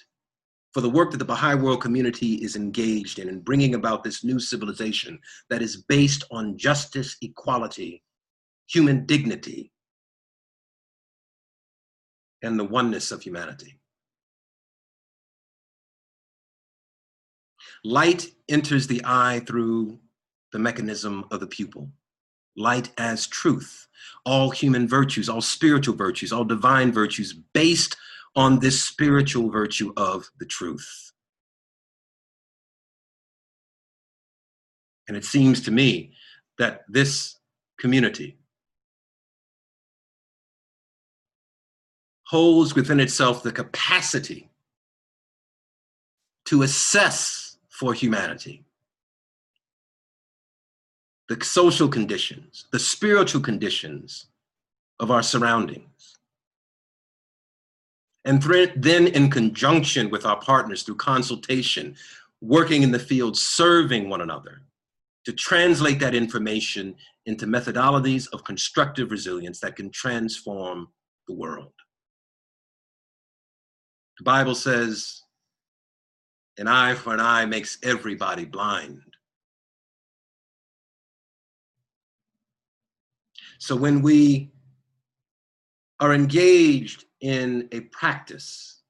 [0.73, 4.25] for the work that the Baha'i world community is engaged in in bringing about this
[4.25, 5.19] new civilization
[5.51, 8.03] that is based on justice, equality,
[8.69, 9.73] human dignity,
[12.43, 13.78] and the oneness of humanity.
[17.85, 19.99] Light enters the eye through
[20.53, 21.91] the mechanism of the pupil.
[22.57, 23.87] Light as truth,
[24.25, 27.97] all human virtues, all spiritual virtues, all divine virtues based
[28.35, 31.13] on this spiritual virtue of the truth.
[35.07, 36.13] And it seems to me
[36.59, 37.37] that this
[37.79, 38.39] community
[42.25, 44.51] holds within itself the capacity
[46.45, 47.48] to assess
[47.79, 48.65] for humanity.
[51.29, 54.27] the social conditions, the spiritual conditions
[54.99, 56.17] of our surroundings.
[58.25, 58.43] And
[58.77, 61.97] then, in conjunction with our partners through consultation,
[62.41, 64.63] working in the field, serving one another,
[65.25, 66.95] to translate that information
[67.27, 70.89] into methodologies of constructive resilience that can transform
[71.27, 71.73] the world.
[74.19, 75.23] The Bible says,
[76.59, 79.03] an eye for an eye makes everybody blind.
[83.59, 84.51] So when we
[86.01, 88.83] are engaged in a practice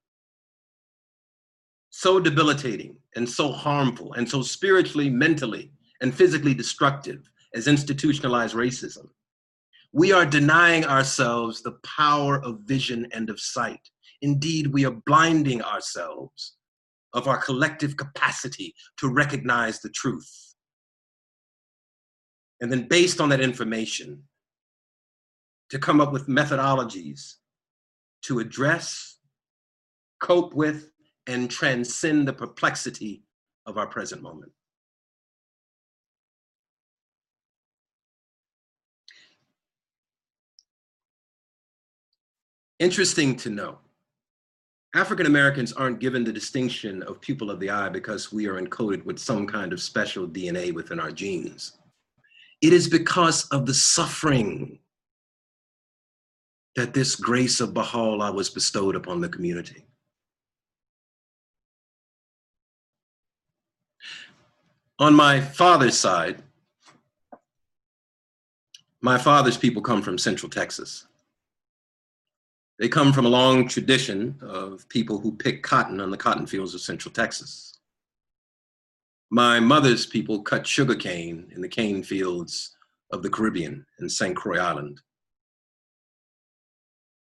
[1.91, 9.09] so debilitating and so harmful and so spiritually, mentally, and physically destructive as institutionalized racism,
[9.93, 13.81] we are denying ourselves the power of vision and of sight.
[14.23, 16.58] Indeed, we are blinding ourselves
[17.15, 20.55] of our collective capacity to recognize the truth.
[22.61, 24.25] And then, based on that information,
[25.71, 27.35] to come up with methodologies
[28.23, 29.19] to address,
[30.21, 30.91] cope with,
[31.27, 33.23] and transcend the perplexity
[33.67, 34.51] of our present moment.
[42.79, 43.79] Interesting to know.
[44.95, 49.05] African Americans aren't given the distinction of pupil of the eye because we are encoded
[49.05, 51.79] with some kind of special DNA within our genes.
[52.63, 54.79] It is because of the suffering
[56.75, 59.85] that this grace of Baha'u'llah was bestowed upon the community.
[65.01, 66.43] On my father's side,
[69.01, 71.08] my father's people come from Central Texas.
[72.79, 76.75] They come from a long tradition of people who pick cotton on the cotton fields
[76.75, 77.79] of Central Texas.
[79.31, 82.77] My mother's people cut sugarcane in the cane fields
[83.13, 84.37] of the Caribbean in St.
[84.37, 85.01] Croix Island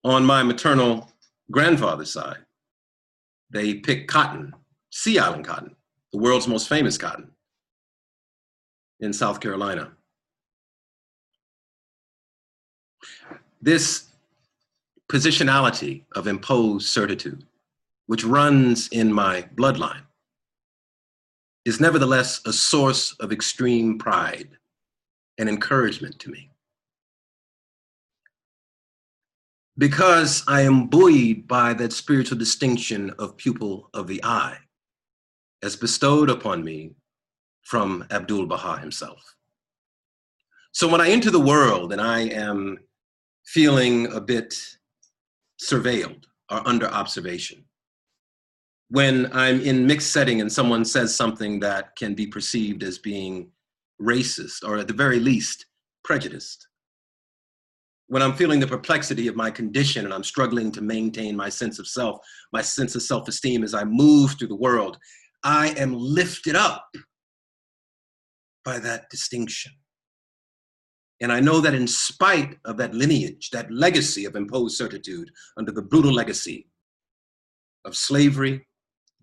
[0.04, 1.12] on my maternal
[1.52, 2.40] grandfather's side,
[3.50, 4.54] they picked cotton,
[4.92, 5.76] Sea Island cotton,
[6.12, 7.32] the world's most famous cotton,
[9.00, 9.92] in South Carolina.
[13.62, 14.08] This
[15.12, 17.46] positionality of imposed certitude,
[18.06, 20.04] which runs in my bloodline,
[21.66, 24.50] is nevertheless a source of extreme pride
[25.38, 26.50] and encouragement to me.
[29.80, 34.58] because I am buoyed by that spiritual distinction of pupil of the eye
[35.64, 36.92] as bestowed upon me
[37.64, 39.36] from Abdul Baha himself.
[40.74, 42.78] So when I enter the world and I am
[43.46, 44.54] feeling a bit
[45.62, 47.66] surveilled or under observation,
[48.90, 53.52] when I'm in mixed setting and someone says something that can be perceived as being
[54.02, 55.66] racist or at the very least
[56.04, 56.68] prejudiced,
[58.08, 61.78] when I'm feeling the perplexity of my condition and I'm struggling to maintain my sense
[61.78, 62.18] of self,
[62.52, 64.98] my sense of self esteem as I move through the world,
[65.44, 66.88] I am lifted up
[68.66, 69.72] by that distinction.
[71.22, 75.72] And I know that in spite of that lineage, that legacy of imposed certitude under
[75.72, 76.68] the brutal legacy
[77.86, 78.66] of slavery,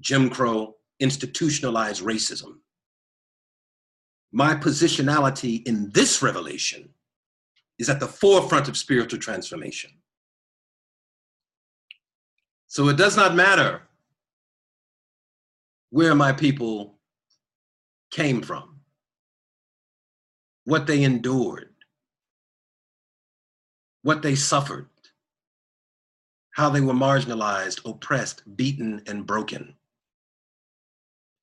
[0.01, 2.59] Jim Crow, institutionalized racism,
[4.33, 6.91] my positionality in this revelation
[7.79, 9.91] is at the forefront of spiritual transformation.
[12.67, 13.83] So it does not matter
[15.91, 16.99] where my people
[18.11, 18.81] came from,
[20.65, 21.76] what they endured,
[24.07, 24.87] what they suffered,
[26.53, 29.75] how they were marginalized, oppressed, beaten, and broken.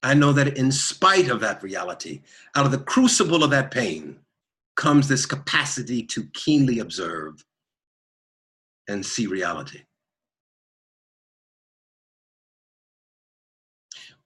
[0.01, 2.21] I know that in spite of that reality,
[2.55, 4.17] out of the crucible of that pain,
[4.77, 7.43] comes this capacity to keenly observe
[8.87, 9.81] and see reality.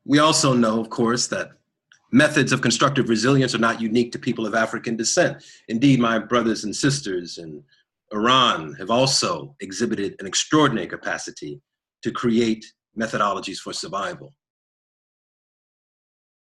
[0.05, 1.53] We also know, of course, that
[2.11, 5.43] methods of constructive resilience are not unique to people of African descent.
[5.69, 7.63] Indeed, my brothers and sisters in
[8.13, 11.61] Iran have also exhibited an extraordinary capacity
[12.03, 12.65] to create
[12.97, 14.33] methodologies for survival.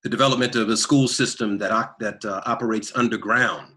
[0.02, 3.72] The development of a school system that, that uh, operates underground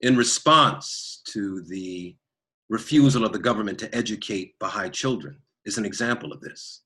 [0.00, 2.16] in response to the
[2.68, 6.82] refusal of the government to educate Baha'i children is an example of this.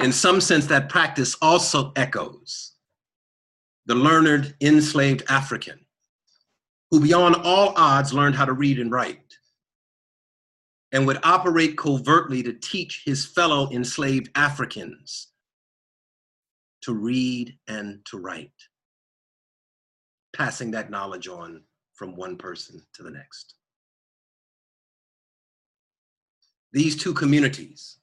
[0.00, 2.72] In some sense, that practice also echoes
[3.86, 5.79] the learned enslaved African
[6.90, 9.36] who, beyond all odds, learned how to read and write
[10.92, 15.28] and would operate covertly to teach his fellow enslaved Africans
[16.82, 18.52] to read and to write.
[20.34, 21.62] passing that knowledge on
[21.94, 23.54] from one person to the next.
[26.72, 27.98] These two communities,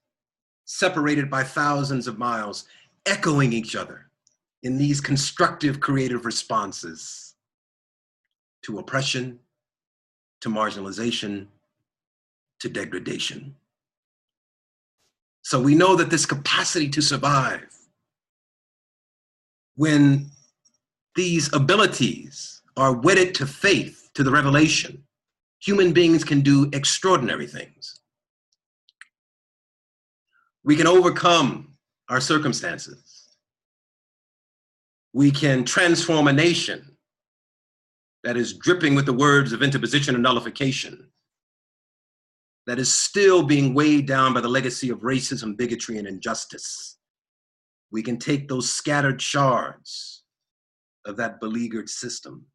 [0.66, 2.66] separated by thousands of miles,
[3.06, 4.12] echoing each other
[4.64, 7.27] in these constructive creative responses
[8.68, 9.40] to oppression,
[10.42, 11.48] to marginalization,
[12.60, 13.56] to degradation.
[15.42, 17.74] So we know that this capacity to survive,
[19.76, 20.32] when
[21.16, 25.02] these abilities are wedded to faith, to the revelation,
[25.60, 28.02] human beings can do extraordinary things.
[30.66, 31.78] We can overcome
[32.10, 33.30] our circumstances.
[35.14, 36.97] We can transform a nation
[38.28, 41.08] that is dripping with the words of interposition and nullification,
[42.66, 46.98] that is still being weighed down by the legacy of racism, bigotry, and injustice.
[47.90, 50.24] We can take those scattered shards
[51.06, 52.46] of that beleaguered system,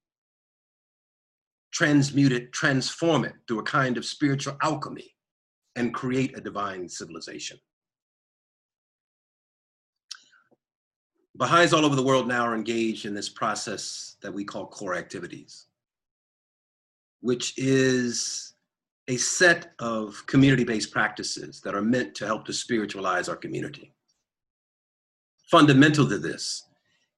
[1.72, 5.14] transmute it, transform it through a kind of spiritual alchemy,
[5.76, 7.56] and create a divine civilization.
[11.34, 14.94] Baha'is all over the world now are engaged in this process that we call core
[14.94, 15.66] activities,
[17.20, 18.54] which is
[19.08, 23.92] a set of community-based practices that are meant to help to spiritualize our community.
[25.50, 26.64] Fundamental to this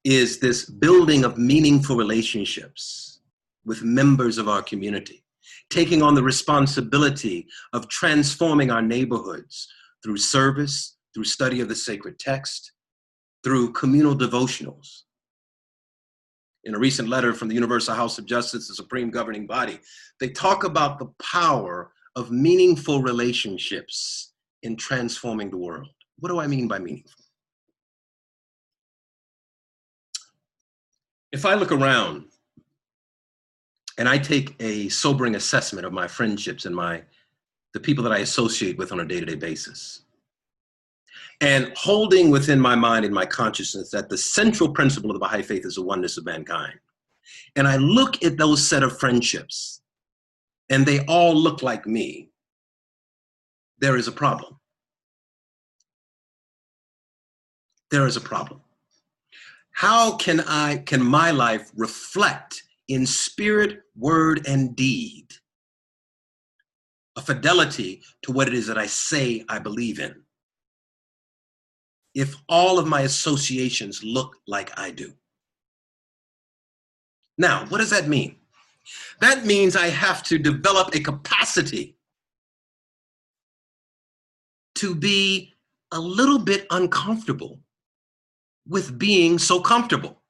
[0.05, 3.21] is this building of meaningful relationships
[3.65, 5.25] with members of our community,
[5.71, 9.69] taking on the responsibility of transforming our neighborhoods
[10.03, 12.73] through service, through study of the sacred text,
[13.45, 15.03] through communal devotionals.
[16.65, 19.79] In a recent letter from the Universal House of Justice, the supreme governing body,
[20.19, 24.33] they talk about the power of meaningful relationships
[24.63, 25.89] in transforming the world.
[26.19, 27.21] What do I mean by meaningful?
[31.33, 32.27] If I look around
[33.99, 37.03] and I take a sobering assessment of my friendships and my
[37.75, 40.04] the people that I associate with on a day-to-day basis,
[41.41, 45.43] and holding within my mind and my consciousness that the central principle of the Baha'i
[45.43, 46.75] faith is the oneness of mankind.
[47.57, 49.83] And I look at those set of friendships
[50.71, 52.31] and they all look like me,
[53.79, 54.59] there is a problem.
[57.91, 58.61] There is a problem.
[59.73, 65.27] How can I, can my life reflect in spirit, word, and deed
[67.17, 70.24] a fidelity to what it is that I say I believe in?
[72.15, 75.13] If all of my associations look like I do.
[77.37, 78.37] Now, what does that mean?
[79.21, 81.97] That means I have to develop a capacity
[84.77, 85.53] to be
[85.93, 87.61] a little bit uncomfortable
[88.69, 90.21] with being so comfortable.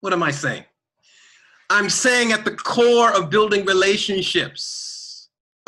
[0.00, 0.64] What am I saying?
[1.68, 4.89] I'm saying at the core of building relationships,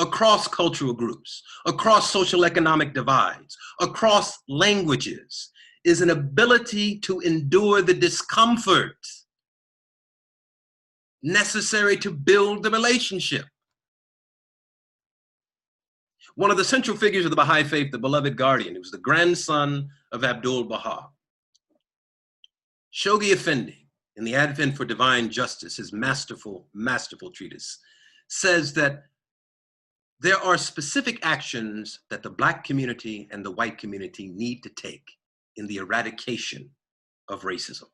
[0.02, 5.50] across cultural groups, across social economic divides, across languages,
[5.84, 8.96] is an ability to endure the discomfort
[11.22, 13.46] necessary to build the relationship.
[16.34, 18.98] One of the central figures of the Baha'i faith, the beloved guardian, who was the
[18.98, 21.08] grandson of Abdul Baha.
[22.92, 27.78] Shoghi Effendi, in the Advent for Divine Justice, his masterful, masterful treatise,
[28.28, 29.04] says that
[30.22, 35.10] there are specific actions that the Black community and the white community need to take
[35.56, 36.70] in the eradication
[37.28, 37.86] of racism.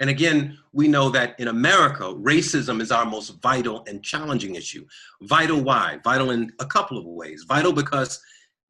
[0.00, 4.84] And again, we know that in America, racism is our most vital and challenging issue.
[5.22, 6.00] Vital why?
[6.02, 7.44] Vital in a couple of ways.
[7.46, 8.20] Vital because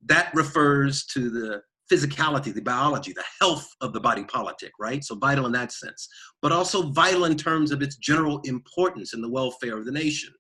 [0.05, 5.03] that refers to the physicality, the biology, the health of the body politic, right?
[5.03, 6.07] So vital in that sense,
[6.43, 10.35] but also vital in terms of its general importance in the welfare of the nation.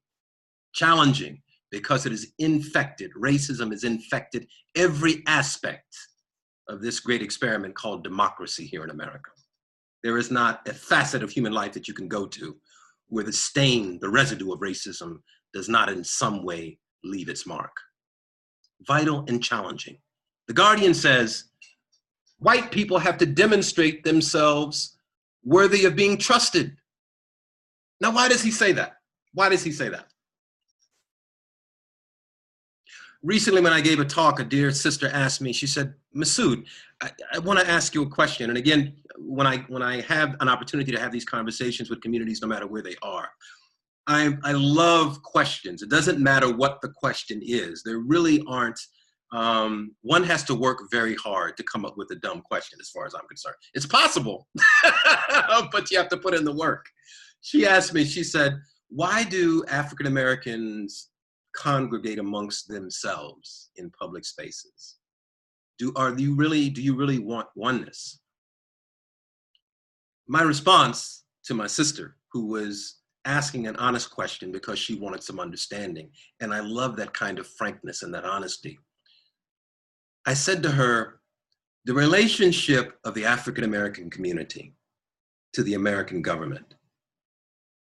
[0.74, 1.40] Challenging
[1.76, 3.10] because it is infected.
[3.14, 5.94] Racism is infected every aspect
[6.70, 9.30] of this great experiment called democracy here in America.
[10.02, 12.56] There is not a facet of human life that you can go to
[13.08, 15.18] where the stain, the residue of racism
[15.52, 17.76] does not in some way leave its mark.
[18.86, 19.98] Vital and challenging.
[20.48, 21.44] The Guardian says,
[22.38, 24.96] white people have to demonstrate themselves
[25.44, 26.74] worthy of being trusted.
[28.00, 28.94] Now, why does he say that?
[29.34, 30.06] Why does he say that?
[33.22, 36.64] Recently when I gave a talk, a dear sister asked me, she said, Masood,
[37.02, 38.50] I, I want to ask you a question.
[38.50, 42.40] And again, when I, when I have an opportunity to have these conversations with communities,
[42.42, 43.28] no matter where they are,
[44.06, 45.82] I, I love questions.
[45.82, 47.82] It doesn't matter what the question is.
[47.82, 48.78] There really aren't
[49.32, 52.90] um, one has to work very hard to come up with a dumb question, as
[52.90, 53.56] far as I'm concerned.
[53.74, 54.46] It's possible,
[55.72, 56.86] but you have to put in the work.
[57.40, 58.56] She asked me, she said,
[58.88, 61.08] Why do African Americans
[61.56, 64.96] congregate amongst themselves in public spaces?
[65.78, 68.20] Do, are you really, do you really want oneness?
[70.28, 75.40] My response to my sister, who was asking an honest question because she wanted some
[75.40, 78.78] understanding, and I love that kind of frankness and that honesty
[80.28, 81.20] I said to her,
[81.84, 84.74] the relationship of the African American community
[85.52, 86.74] to the American government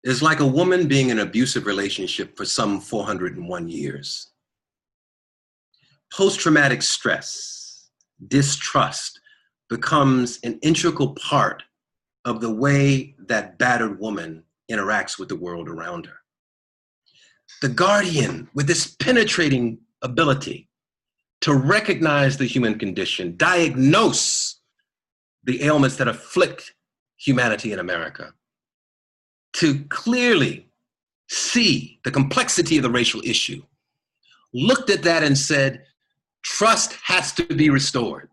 [0.05, 4.31] is like a woman being in an abusive relationship for some 401 years.
[6.13, 7.89] Post traumatic stress,
[8.29, 9.21] distrust
[9.71, 11.63] becomes an integral part
[12.27, 16.19] of the way that battered woman interacts with the world around her.
[17.63, 20.69] The guardian, with this penetrating ability
[21.41, 24.61] to recognize the human condition, diagnose
[25.45, 26.75] the ailments that afflict
[27.17, 28.33] humanity in America,
[29.55, 30.69] to clearly
[31.29, 33.63] see the complexity of the racial issue,
[34.53, 35.85] looked at that and said,
[36.43, 38.29] trust has to be restored.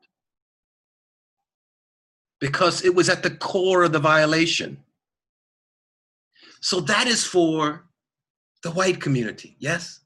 [2.39, 4.77] Because it was at the core of the violation.
[6.61, 7.85] So that is for
[8.63, 9.99] the white community, yes?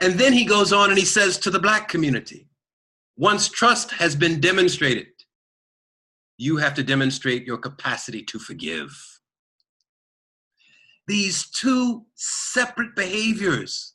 [0.00, 2.48] And then he goes on and he says to the black community,
[3.16, 5.08] once trust has been demonstrated,
[6.38, 9.15] you have to demonstrate your capacity to forgive.
[11.06, 13.94] These two separate behaviors,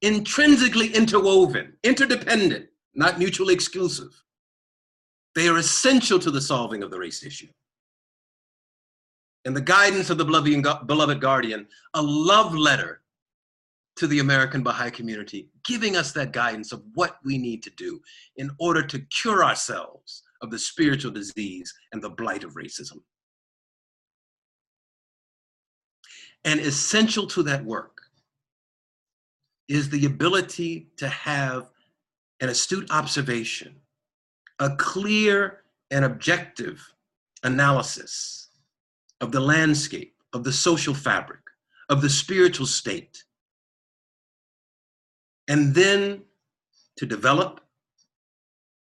[0.00, 4.22] intrinsically interwoven, interdependent, not mutually exclusive,
[5.34, 7.48] they are essential to the solving of the race issue.
[9.44, 13.02] In the guidance of the beloved guardian, a love letter
[13.96, 18.00] to the American Baha'i community, giving us that guidance of what we need to do
[18.36, 23.00] in order to cure ourselves of the spiritual disease and the blight of racism.
[26.44, 28.02] And essential to that work
[29.68, 31.70] is the ability to have
[32.40, 33.76] an astute observation,
[34.58, 36.92] a clear and objective
[37.42, 38.48] analysis
[39.20, 41.40] of the landscape, of the social fabric,
[41.88, 43.24] of the spiritual state,
[45.48, 46.22] and then
[46.96, 47.60] to develop,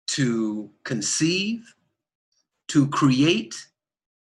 [0.07, 1.75] to conceive,
[2.67, 3.55] to create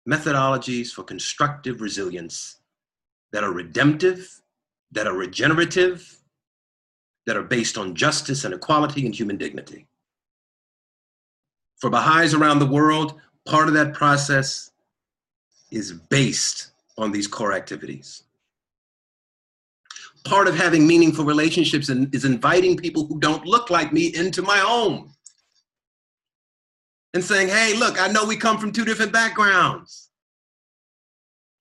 [0.08, 2.59] methodologies for constructive resilience
[3.32, 4.42] that are redemptive,
[4.92, 6.18] that are regenerative,
[7.26, 9.88] that are based on justice and equality and human dignity.
[11.78, 14.72] For Baha'is around the world, part of that process
[15.72, 18.24] is based on these core activities
[20.24, 24.58] part of having meaningful relationships is inviting people who don't look like me into my
[24.58, 25.12] home
[27.14, 30.09] and saying, hey, look, I know we come from two different backgrounds.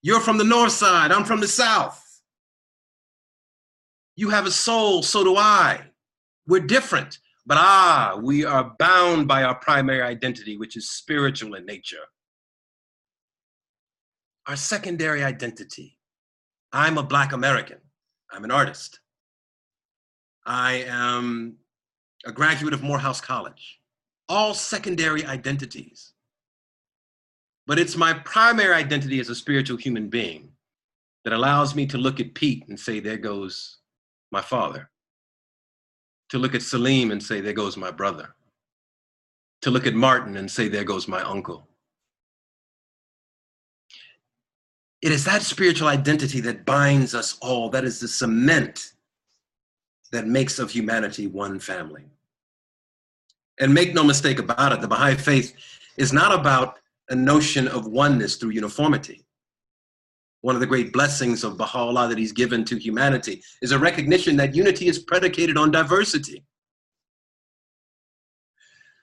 [0.01, 2.03] You're from the north side, I'm from the south.
[4.15, 5.81] You have a soul, so do I.
[6.47, 11.65] We're different, but ah, we are bound by our primary identity, which is spiritual in
[11.65, 12.05] nature.
[14.47, 15.99] Our secondary identity
[16.71, 17.77] I'm a Black American.
[18.31, 18.99] I'm an artist.
[20.45, 21.57] I am
[22.25, 23.79] a graduate of Morehouse College.
[24.27, 26.08] All secondary identities.
[27.69, 30.49] But it's my primary identity as a spiritual human being
[31.23, 33.77] that allows me to look at Pete and say, there goes
[34.31, 34.89] my father.
[36.29, 38.33] To look at Salim and say, there goes my brother.
[39.61, 41.67] To look at Martin and say, there goes my uncle.
[45.03, 48.93] It is that spiritual identity that binds us all, that is the cement
[50.11, 52.05] that makes of humanity one family.
[53.59, 55.53] And make no mistake about it, the Baha'i faith
[55.97, 59.25] is not about a notion of oneness through uniformity.
[60.41, 64.37] One of the great blessings of Baha'u'llah that he's given to humanity is a recognition
[64.37, 66.45] that unity is predicated on diversity.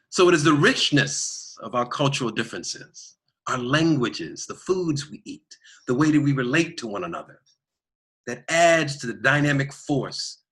[0.09, 3.17] So it is the richness of our cultural differences,
[3.49, 7.41] our languages, the foods we eat, the way that we relate to one another
[8.27, 10.43] that adds to the dynamic force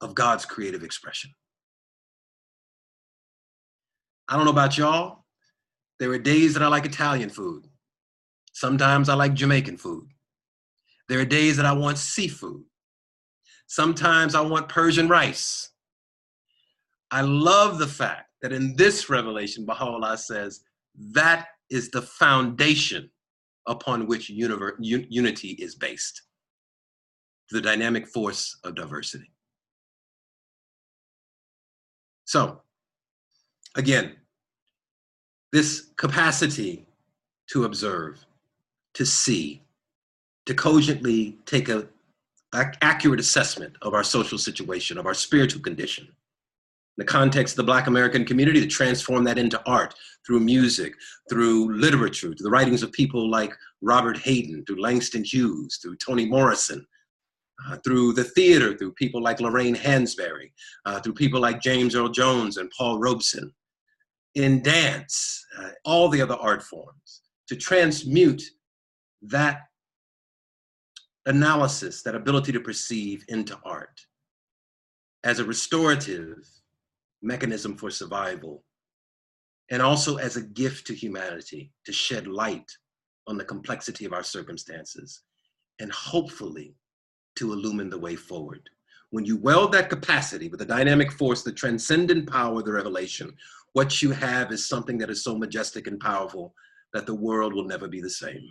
[0.00, 1.30] of God's creative expression.
[4.28, 5.24] I don't know about y'all.
[5.98, 7.66] There are days that I like Italian food.
[8.52, 10.08] Sometimes I like Jamaican food.
[11.08, 12.62] There are days that I want seafood.
[13.66, 15.70] Sometimes I want Persian rice.
[17.10, 20.60] I love the fact that in this revelation, Baha'u'llah says
[21.12, 23.10] that is the foundation
[23.66, 26.22] upon which universe, un, unity is based
[27.50, 29.32] the dynamic force of diversity.
[32.24, 32.60] So,
[33.74, 34.16] again,
[35.52, 36.86] this capacity
[37.50, 38.24] to observe,
[38.94, 39.62] to see,
[40.46, 41.86] to cogently take a,
[42.54, 46.12] a accurate assessment of our social situation, of our spiritual condition, In
[46.98, 49.94] the context of the Black American community, to transform that into art
[50.26, 50.94] through music,
[51.30, 56.26] through literature, through the writings of people like Robert Hayden, through Langston Hughes, through Toni
[56.26, 56.86] Morrison,
[57.66, 60.52] uh, through the theater, through people like Lorraine Hansberry,
[60.84, 63.52] uh, through people like James Earl Jones and Paul Robeson,
[64.34, 68.42] in dance, uh, all the other art forms, to transmute
[69.22, 69.62] that
[71.26, 74.00] analysis, that ability to perceive into art
[75.24, 76.36] as a restorative
[77.22, 78.64] mechanism for survival,
[79.70, 82.70] and also as a gift to humanity to shed light
[83.26, 85.22] on the complexity of our circumstances
[85.80, 86.74] and hopefully
[87.36, 88.68] to illumine the way forward.
[89.10, 93.34] When you weld that capacity with the dynamic force, the transcendent power the revelation,
[93.72, 96.54] what you have is something that is so majestic and powerful
[96.92, 98.50] that the world will never be the same.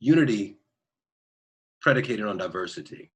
[0.00, 0.58] Unity
[1.80, 3.10] predicated on diversity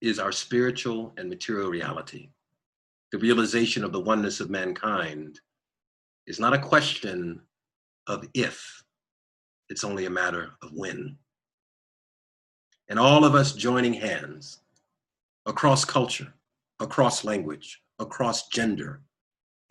[0.00, 2.30] is our spiritual and material reality.
[3.12, 5.40] The realization of the oneness of mankind
[6.26, 7.40] is not a question
[8.06, 8.82] of if,
[9.68, 11.16] it's only a matter of when.
[12.88, 14.60] And all of us joining hands
[15.46, 16.34] across culture,
[16.80, 19.02] across language, across gender,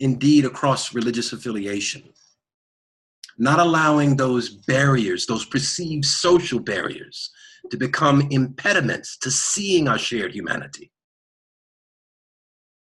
[0.00, 2.02] indeed across religious affiliation,
[3.38, 7.30] not allowing those barriers, those perceived social barriers,
[7.70, 10.90] to become impediments to seeing our shared humanity.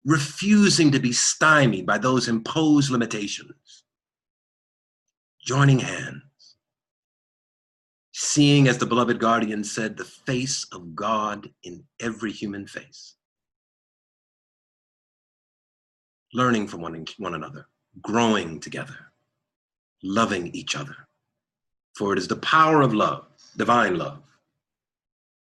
[0.05, 3.85] Refusing to be stymied by those imposed limitations.
[5.45, 6.23] Joining hands.
[8.25, 13.15] Seeing, as the beloved guardian said, the face of God in every human face.
[16.33, 17.67] Learning from one, one another,
[18.01, 19.11] growing together,
[20.03, 20.95] loving each other.
[21.97, 23.25] For it is the power of love,
[23.57, 24.23] divine love,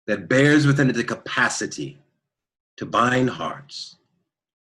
[0.08, 1.96] that bears within it the capacity
[2.76, 3.98] to bind hearts,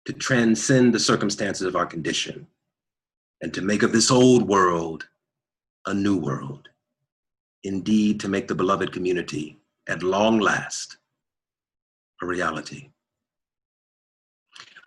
[0.05, 2.45] to transcend the circumstances of our condition,
[3.41, 5.07] and to make of this old world
[5.87, 6.69] a new world.
[7.63, 10.97] Indeed, to make the beloved community at long last
[12.21, 12.89] a reality.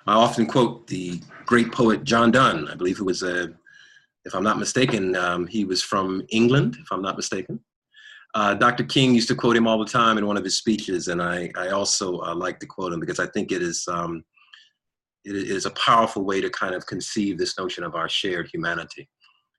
[0.06, 3.52] I often quote the great poet John Donne, I believe who was a,
[4.24, 7.60] if I'm not mistaken, um, he was from England, if I'm not mistaken.
[8.34, 8.84] Uh, Dr.
[8.84, 11.50] King used to quote him all the time in one of his speeches, and I,
[11.56, 14.24] I also uh, like to quote him because I think it is um,
[15.24, 19.08] it is a powerful way to kind of conceive this notion of our shared humanity.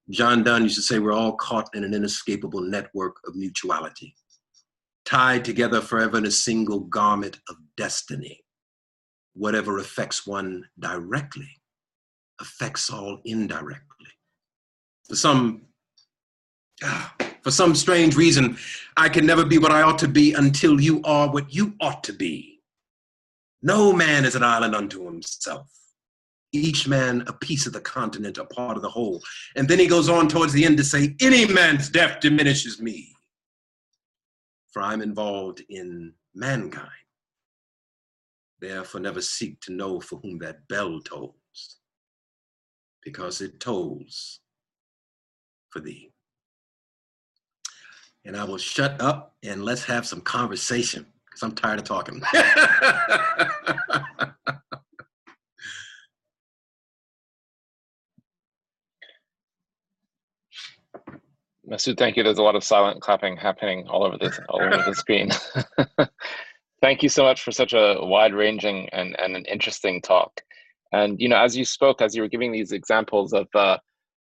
[0.09, 4.15] John Donne used to say, "We're all caught in an inescapable network of mutuality,
[5.05, 8.43] tied together forever in a single garment of destiny.
[9.33, 11.61] Whatever affects one directly
[12.39, 14.11] affects all indirectly."
[15.07, 15.63] For some.
[17.41, 18.57] For some strange reason,
[18.97, 22.03] I can never be what I ought to be until you are what you ought
[22.03, 22.61] to be.
[23.61, 25.71] No man is an island unto himself.
[26.53, 29.21] Each man a piece of the continent, a part of the whole.
[29.55, 33.13] And then he goes on towards the end to say, Any man's death diminishes me,
[34.71, 36.89] for I'm involved in mankind.
[38.59, 41.79] Therefore, never seek to know for whom that bell tolls,
[43.03, 44.39] because it tolls
[45.69, 46.11] for thee
[48.27, 52.21] and I will shut up and let's have some conversation because I'm tired of talking.
[61.69, 62.23] Masood, thank you.
[62.23, 65.29] There's a lot of silent clapping happening all over this all over the screen.
[66.81, 70.41] thank you so much for such a wide-ranging and, and an interesting talk.
[70.93, 73.77] And you know, as you spoke, as you were giving these examples of uh,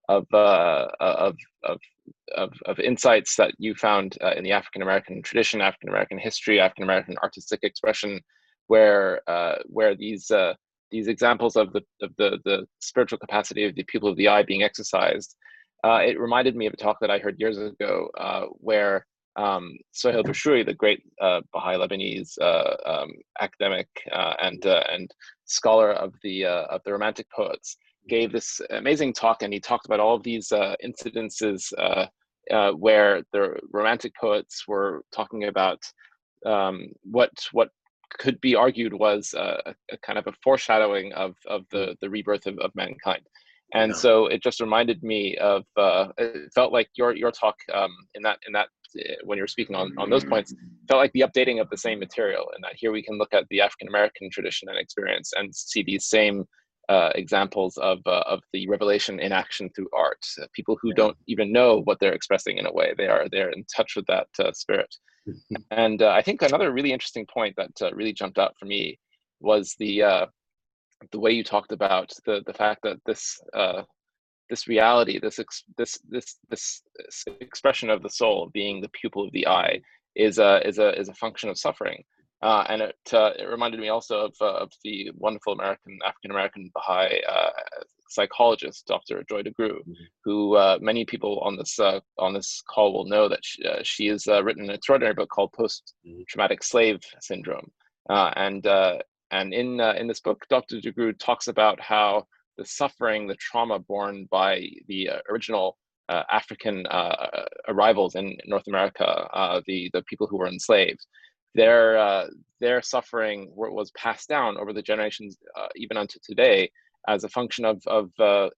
[0.09, 1.79] of, uh, of of
[2.37, 6.61] of, of insights that you found uh, in the African American tradition, African American history,
[6.61, 8.21] African American artistic expression,
[8.67, 10.53] where uh, where these uh,
[10.91, 14.43] these examples of the of the the spiritual capacity of the people of the eye
[14.43, 15.37] being exercised,
[15.85, 19.07] uh, it reminded me of a talk that I heard years ago, uh, where
[19.37, 22.37] um, Sohail Bashiri, the great uh, Baha'i Lebanese
[22.87, 23.11] um,
[23.41, 25.11] academic and and
[25.45, 27.77] scholar of the of the Romantic poets,
[28.09, 32.07] gave this amazing talk and he talked about all of these uh, incidences uh,
[32.53, 35.81] uh, where the romantic poets were talking about
[36.47, 37.69] um, what what
[38.19, 42.47] could be argued was a, a, kind of a foreshadowing of of the the rebirth
[42.47, 43.23] of, of mankind
[43.75, 43.97] and yeah.
[43.97, 48.23] so it just reminded me of uh, it felt like your your talk um, in
[48.23, 48.69] that in that
[48.99, 50.55] uh, when you were speaking on, on those points,
[50.89, 53.47] felt like the updating of the same material, and that here we can look at
[53.51, 56.45] the African American tradition and experience and see these same
[56.89, 60.19] uh, examples of uh, of the revelation in action through art.
[60.41, 63.51] Uh, people who don't even know what they're expressing in a way, they are they're
[63.51, 64.93] in touch with that uh, spirit.
[65.71, 68.99] and I think another really interesting point that really jumped out for me
[69.41, 70.03] was the
[71.13, 73.41] the way you talked about the the fact that this
[74.51, 76.83] this reality, this ex, this this this
[77.41, 79.81] expression of the soul being the pupil of the eye,
[80.17, 82.03] is a is a is a function of suffering.
[82.43, 86.31] Uh, and it, uh, it reminded me also of, uh, of the wonderful American African
[86.31, 87.51] American Baha'i uh,
[88.09, 89.23] psychologist, Dr.
[89.29, 89.93] Joy DeGruy, mm-hmm.
[90.25, 94.07] who uh, many people on this uh, on this call will know that she, she
[94.07, 95.95] has written an extraordinary book called Post
[96.29, 97.71] Traumatic Slave Syndrome,
[98.09, 98.67] and
[99.31, 100.77] and in in this book, Dr.
[100.77, 102.27] DeGruy talks about how
[102.61, 105.79] the suffering, the trauma borne by the uh, original
[106.11, 111.07] uh, African uh, arrivals in North America, uh, the the people who were enslaved,
[111.55, 112.27] their uh,
[112.61, 116.71] their suffering was passed down over the generations, uh, even unto today,
[117.09, 118.11] as a function of of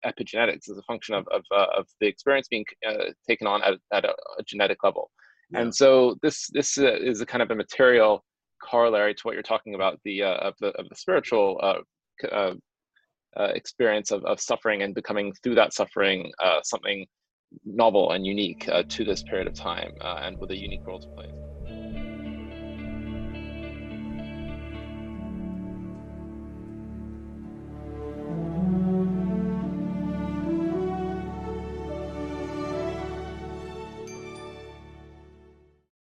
[0.04, 2.64] epigenetics, as a function of of, of the experience being
[3.28, 5.10] taken on at, at a, a genetic level.
[5.50, 5.60] Yeah.
[5.60, 8.24] And so this this is a kind of a material
[8.62, 12.54] corollary to what you're talking about the of the of the spiritual uh,
[13.36, 17.06] uh, experience of, of suffering and becoming through that suffering uh, something
[17.64, 20.98] novel and unique uh, to this period of time uh, and with a unique role
[20.98, 21.51] to play.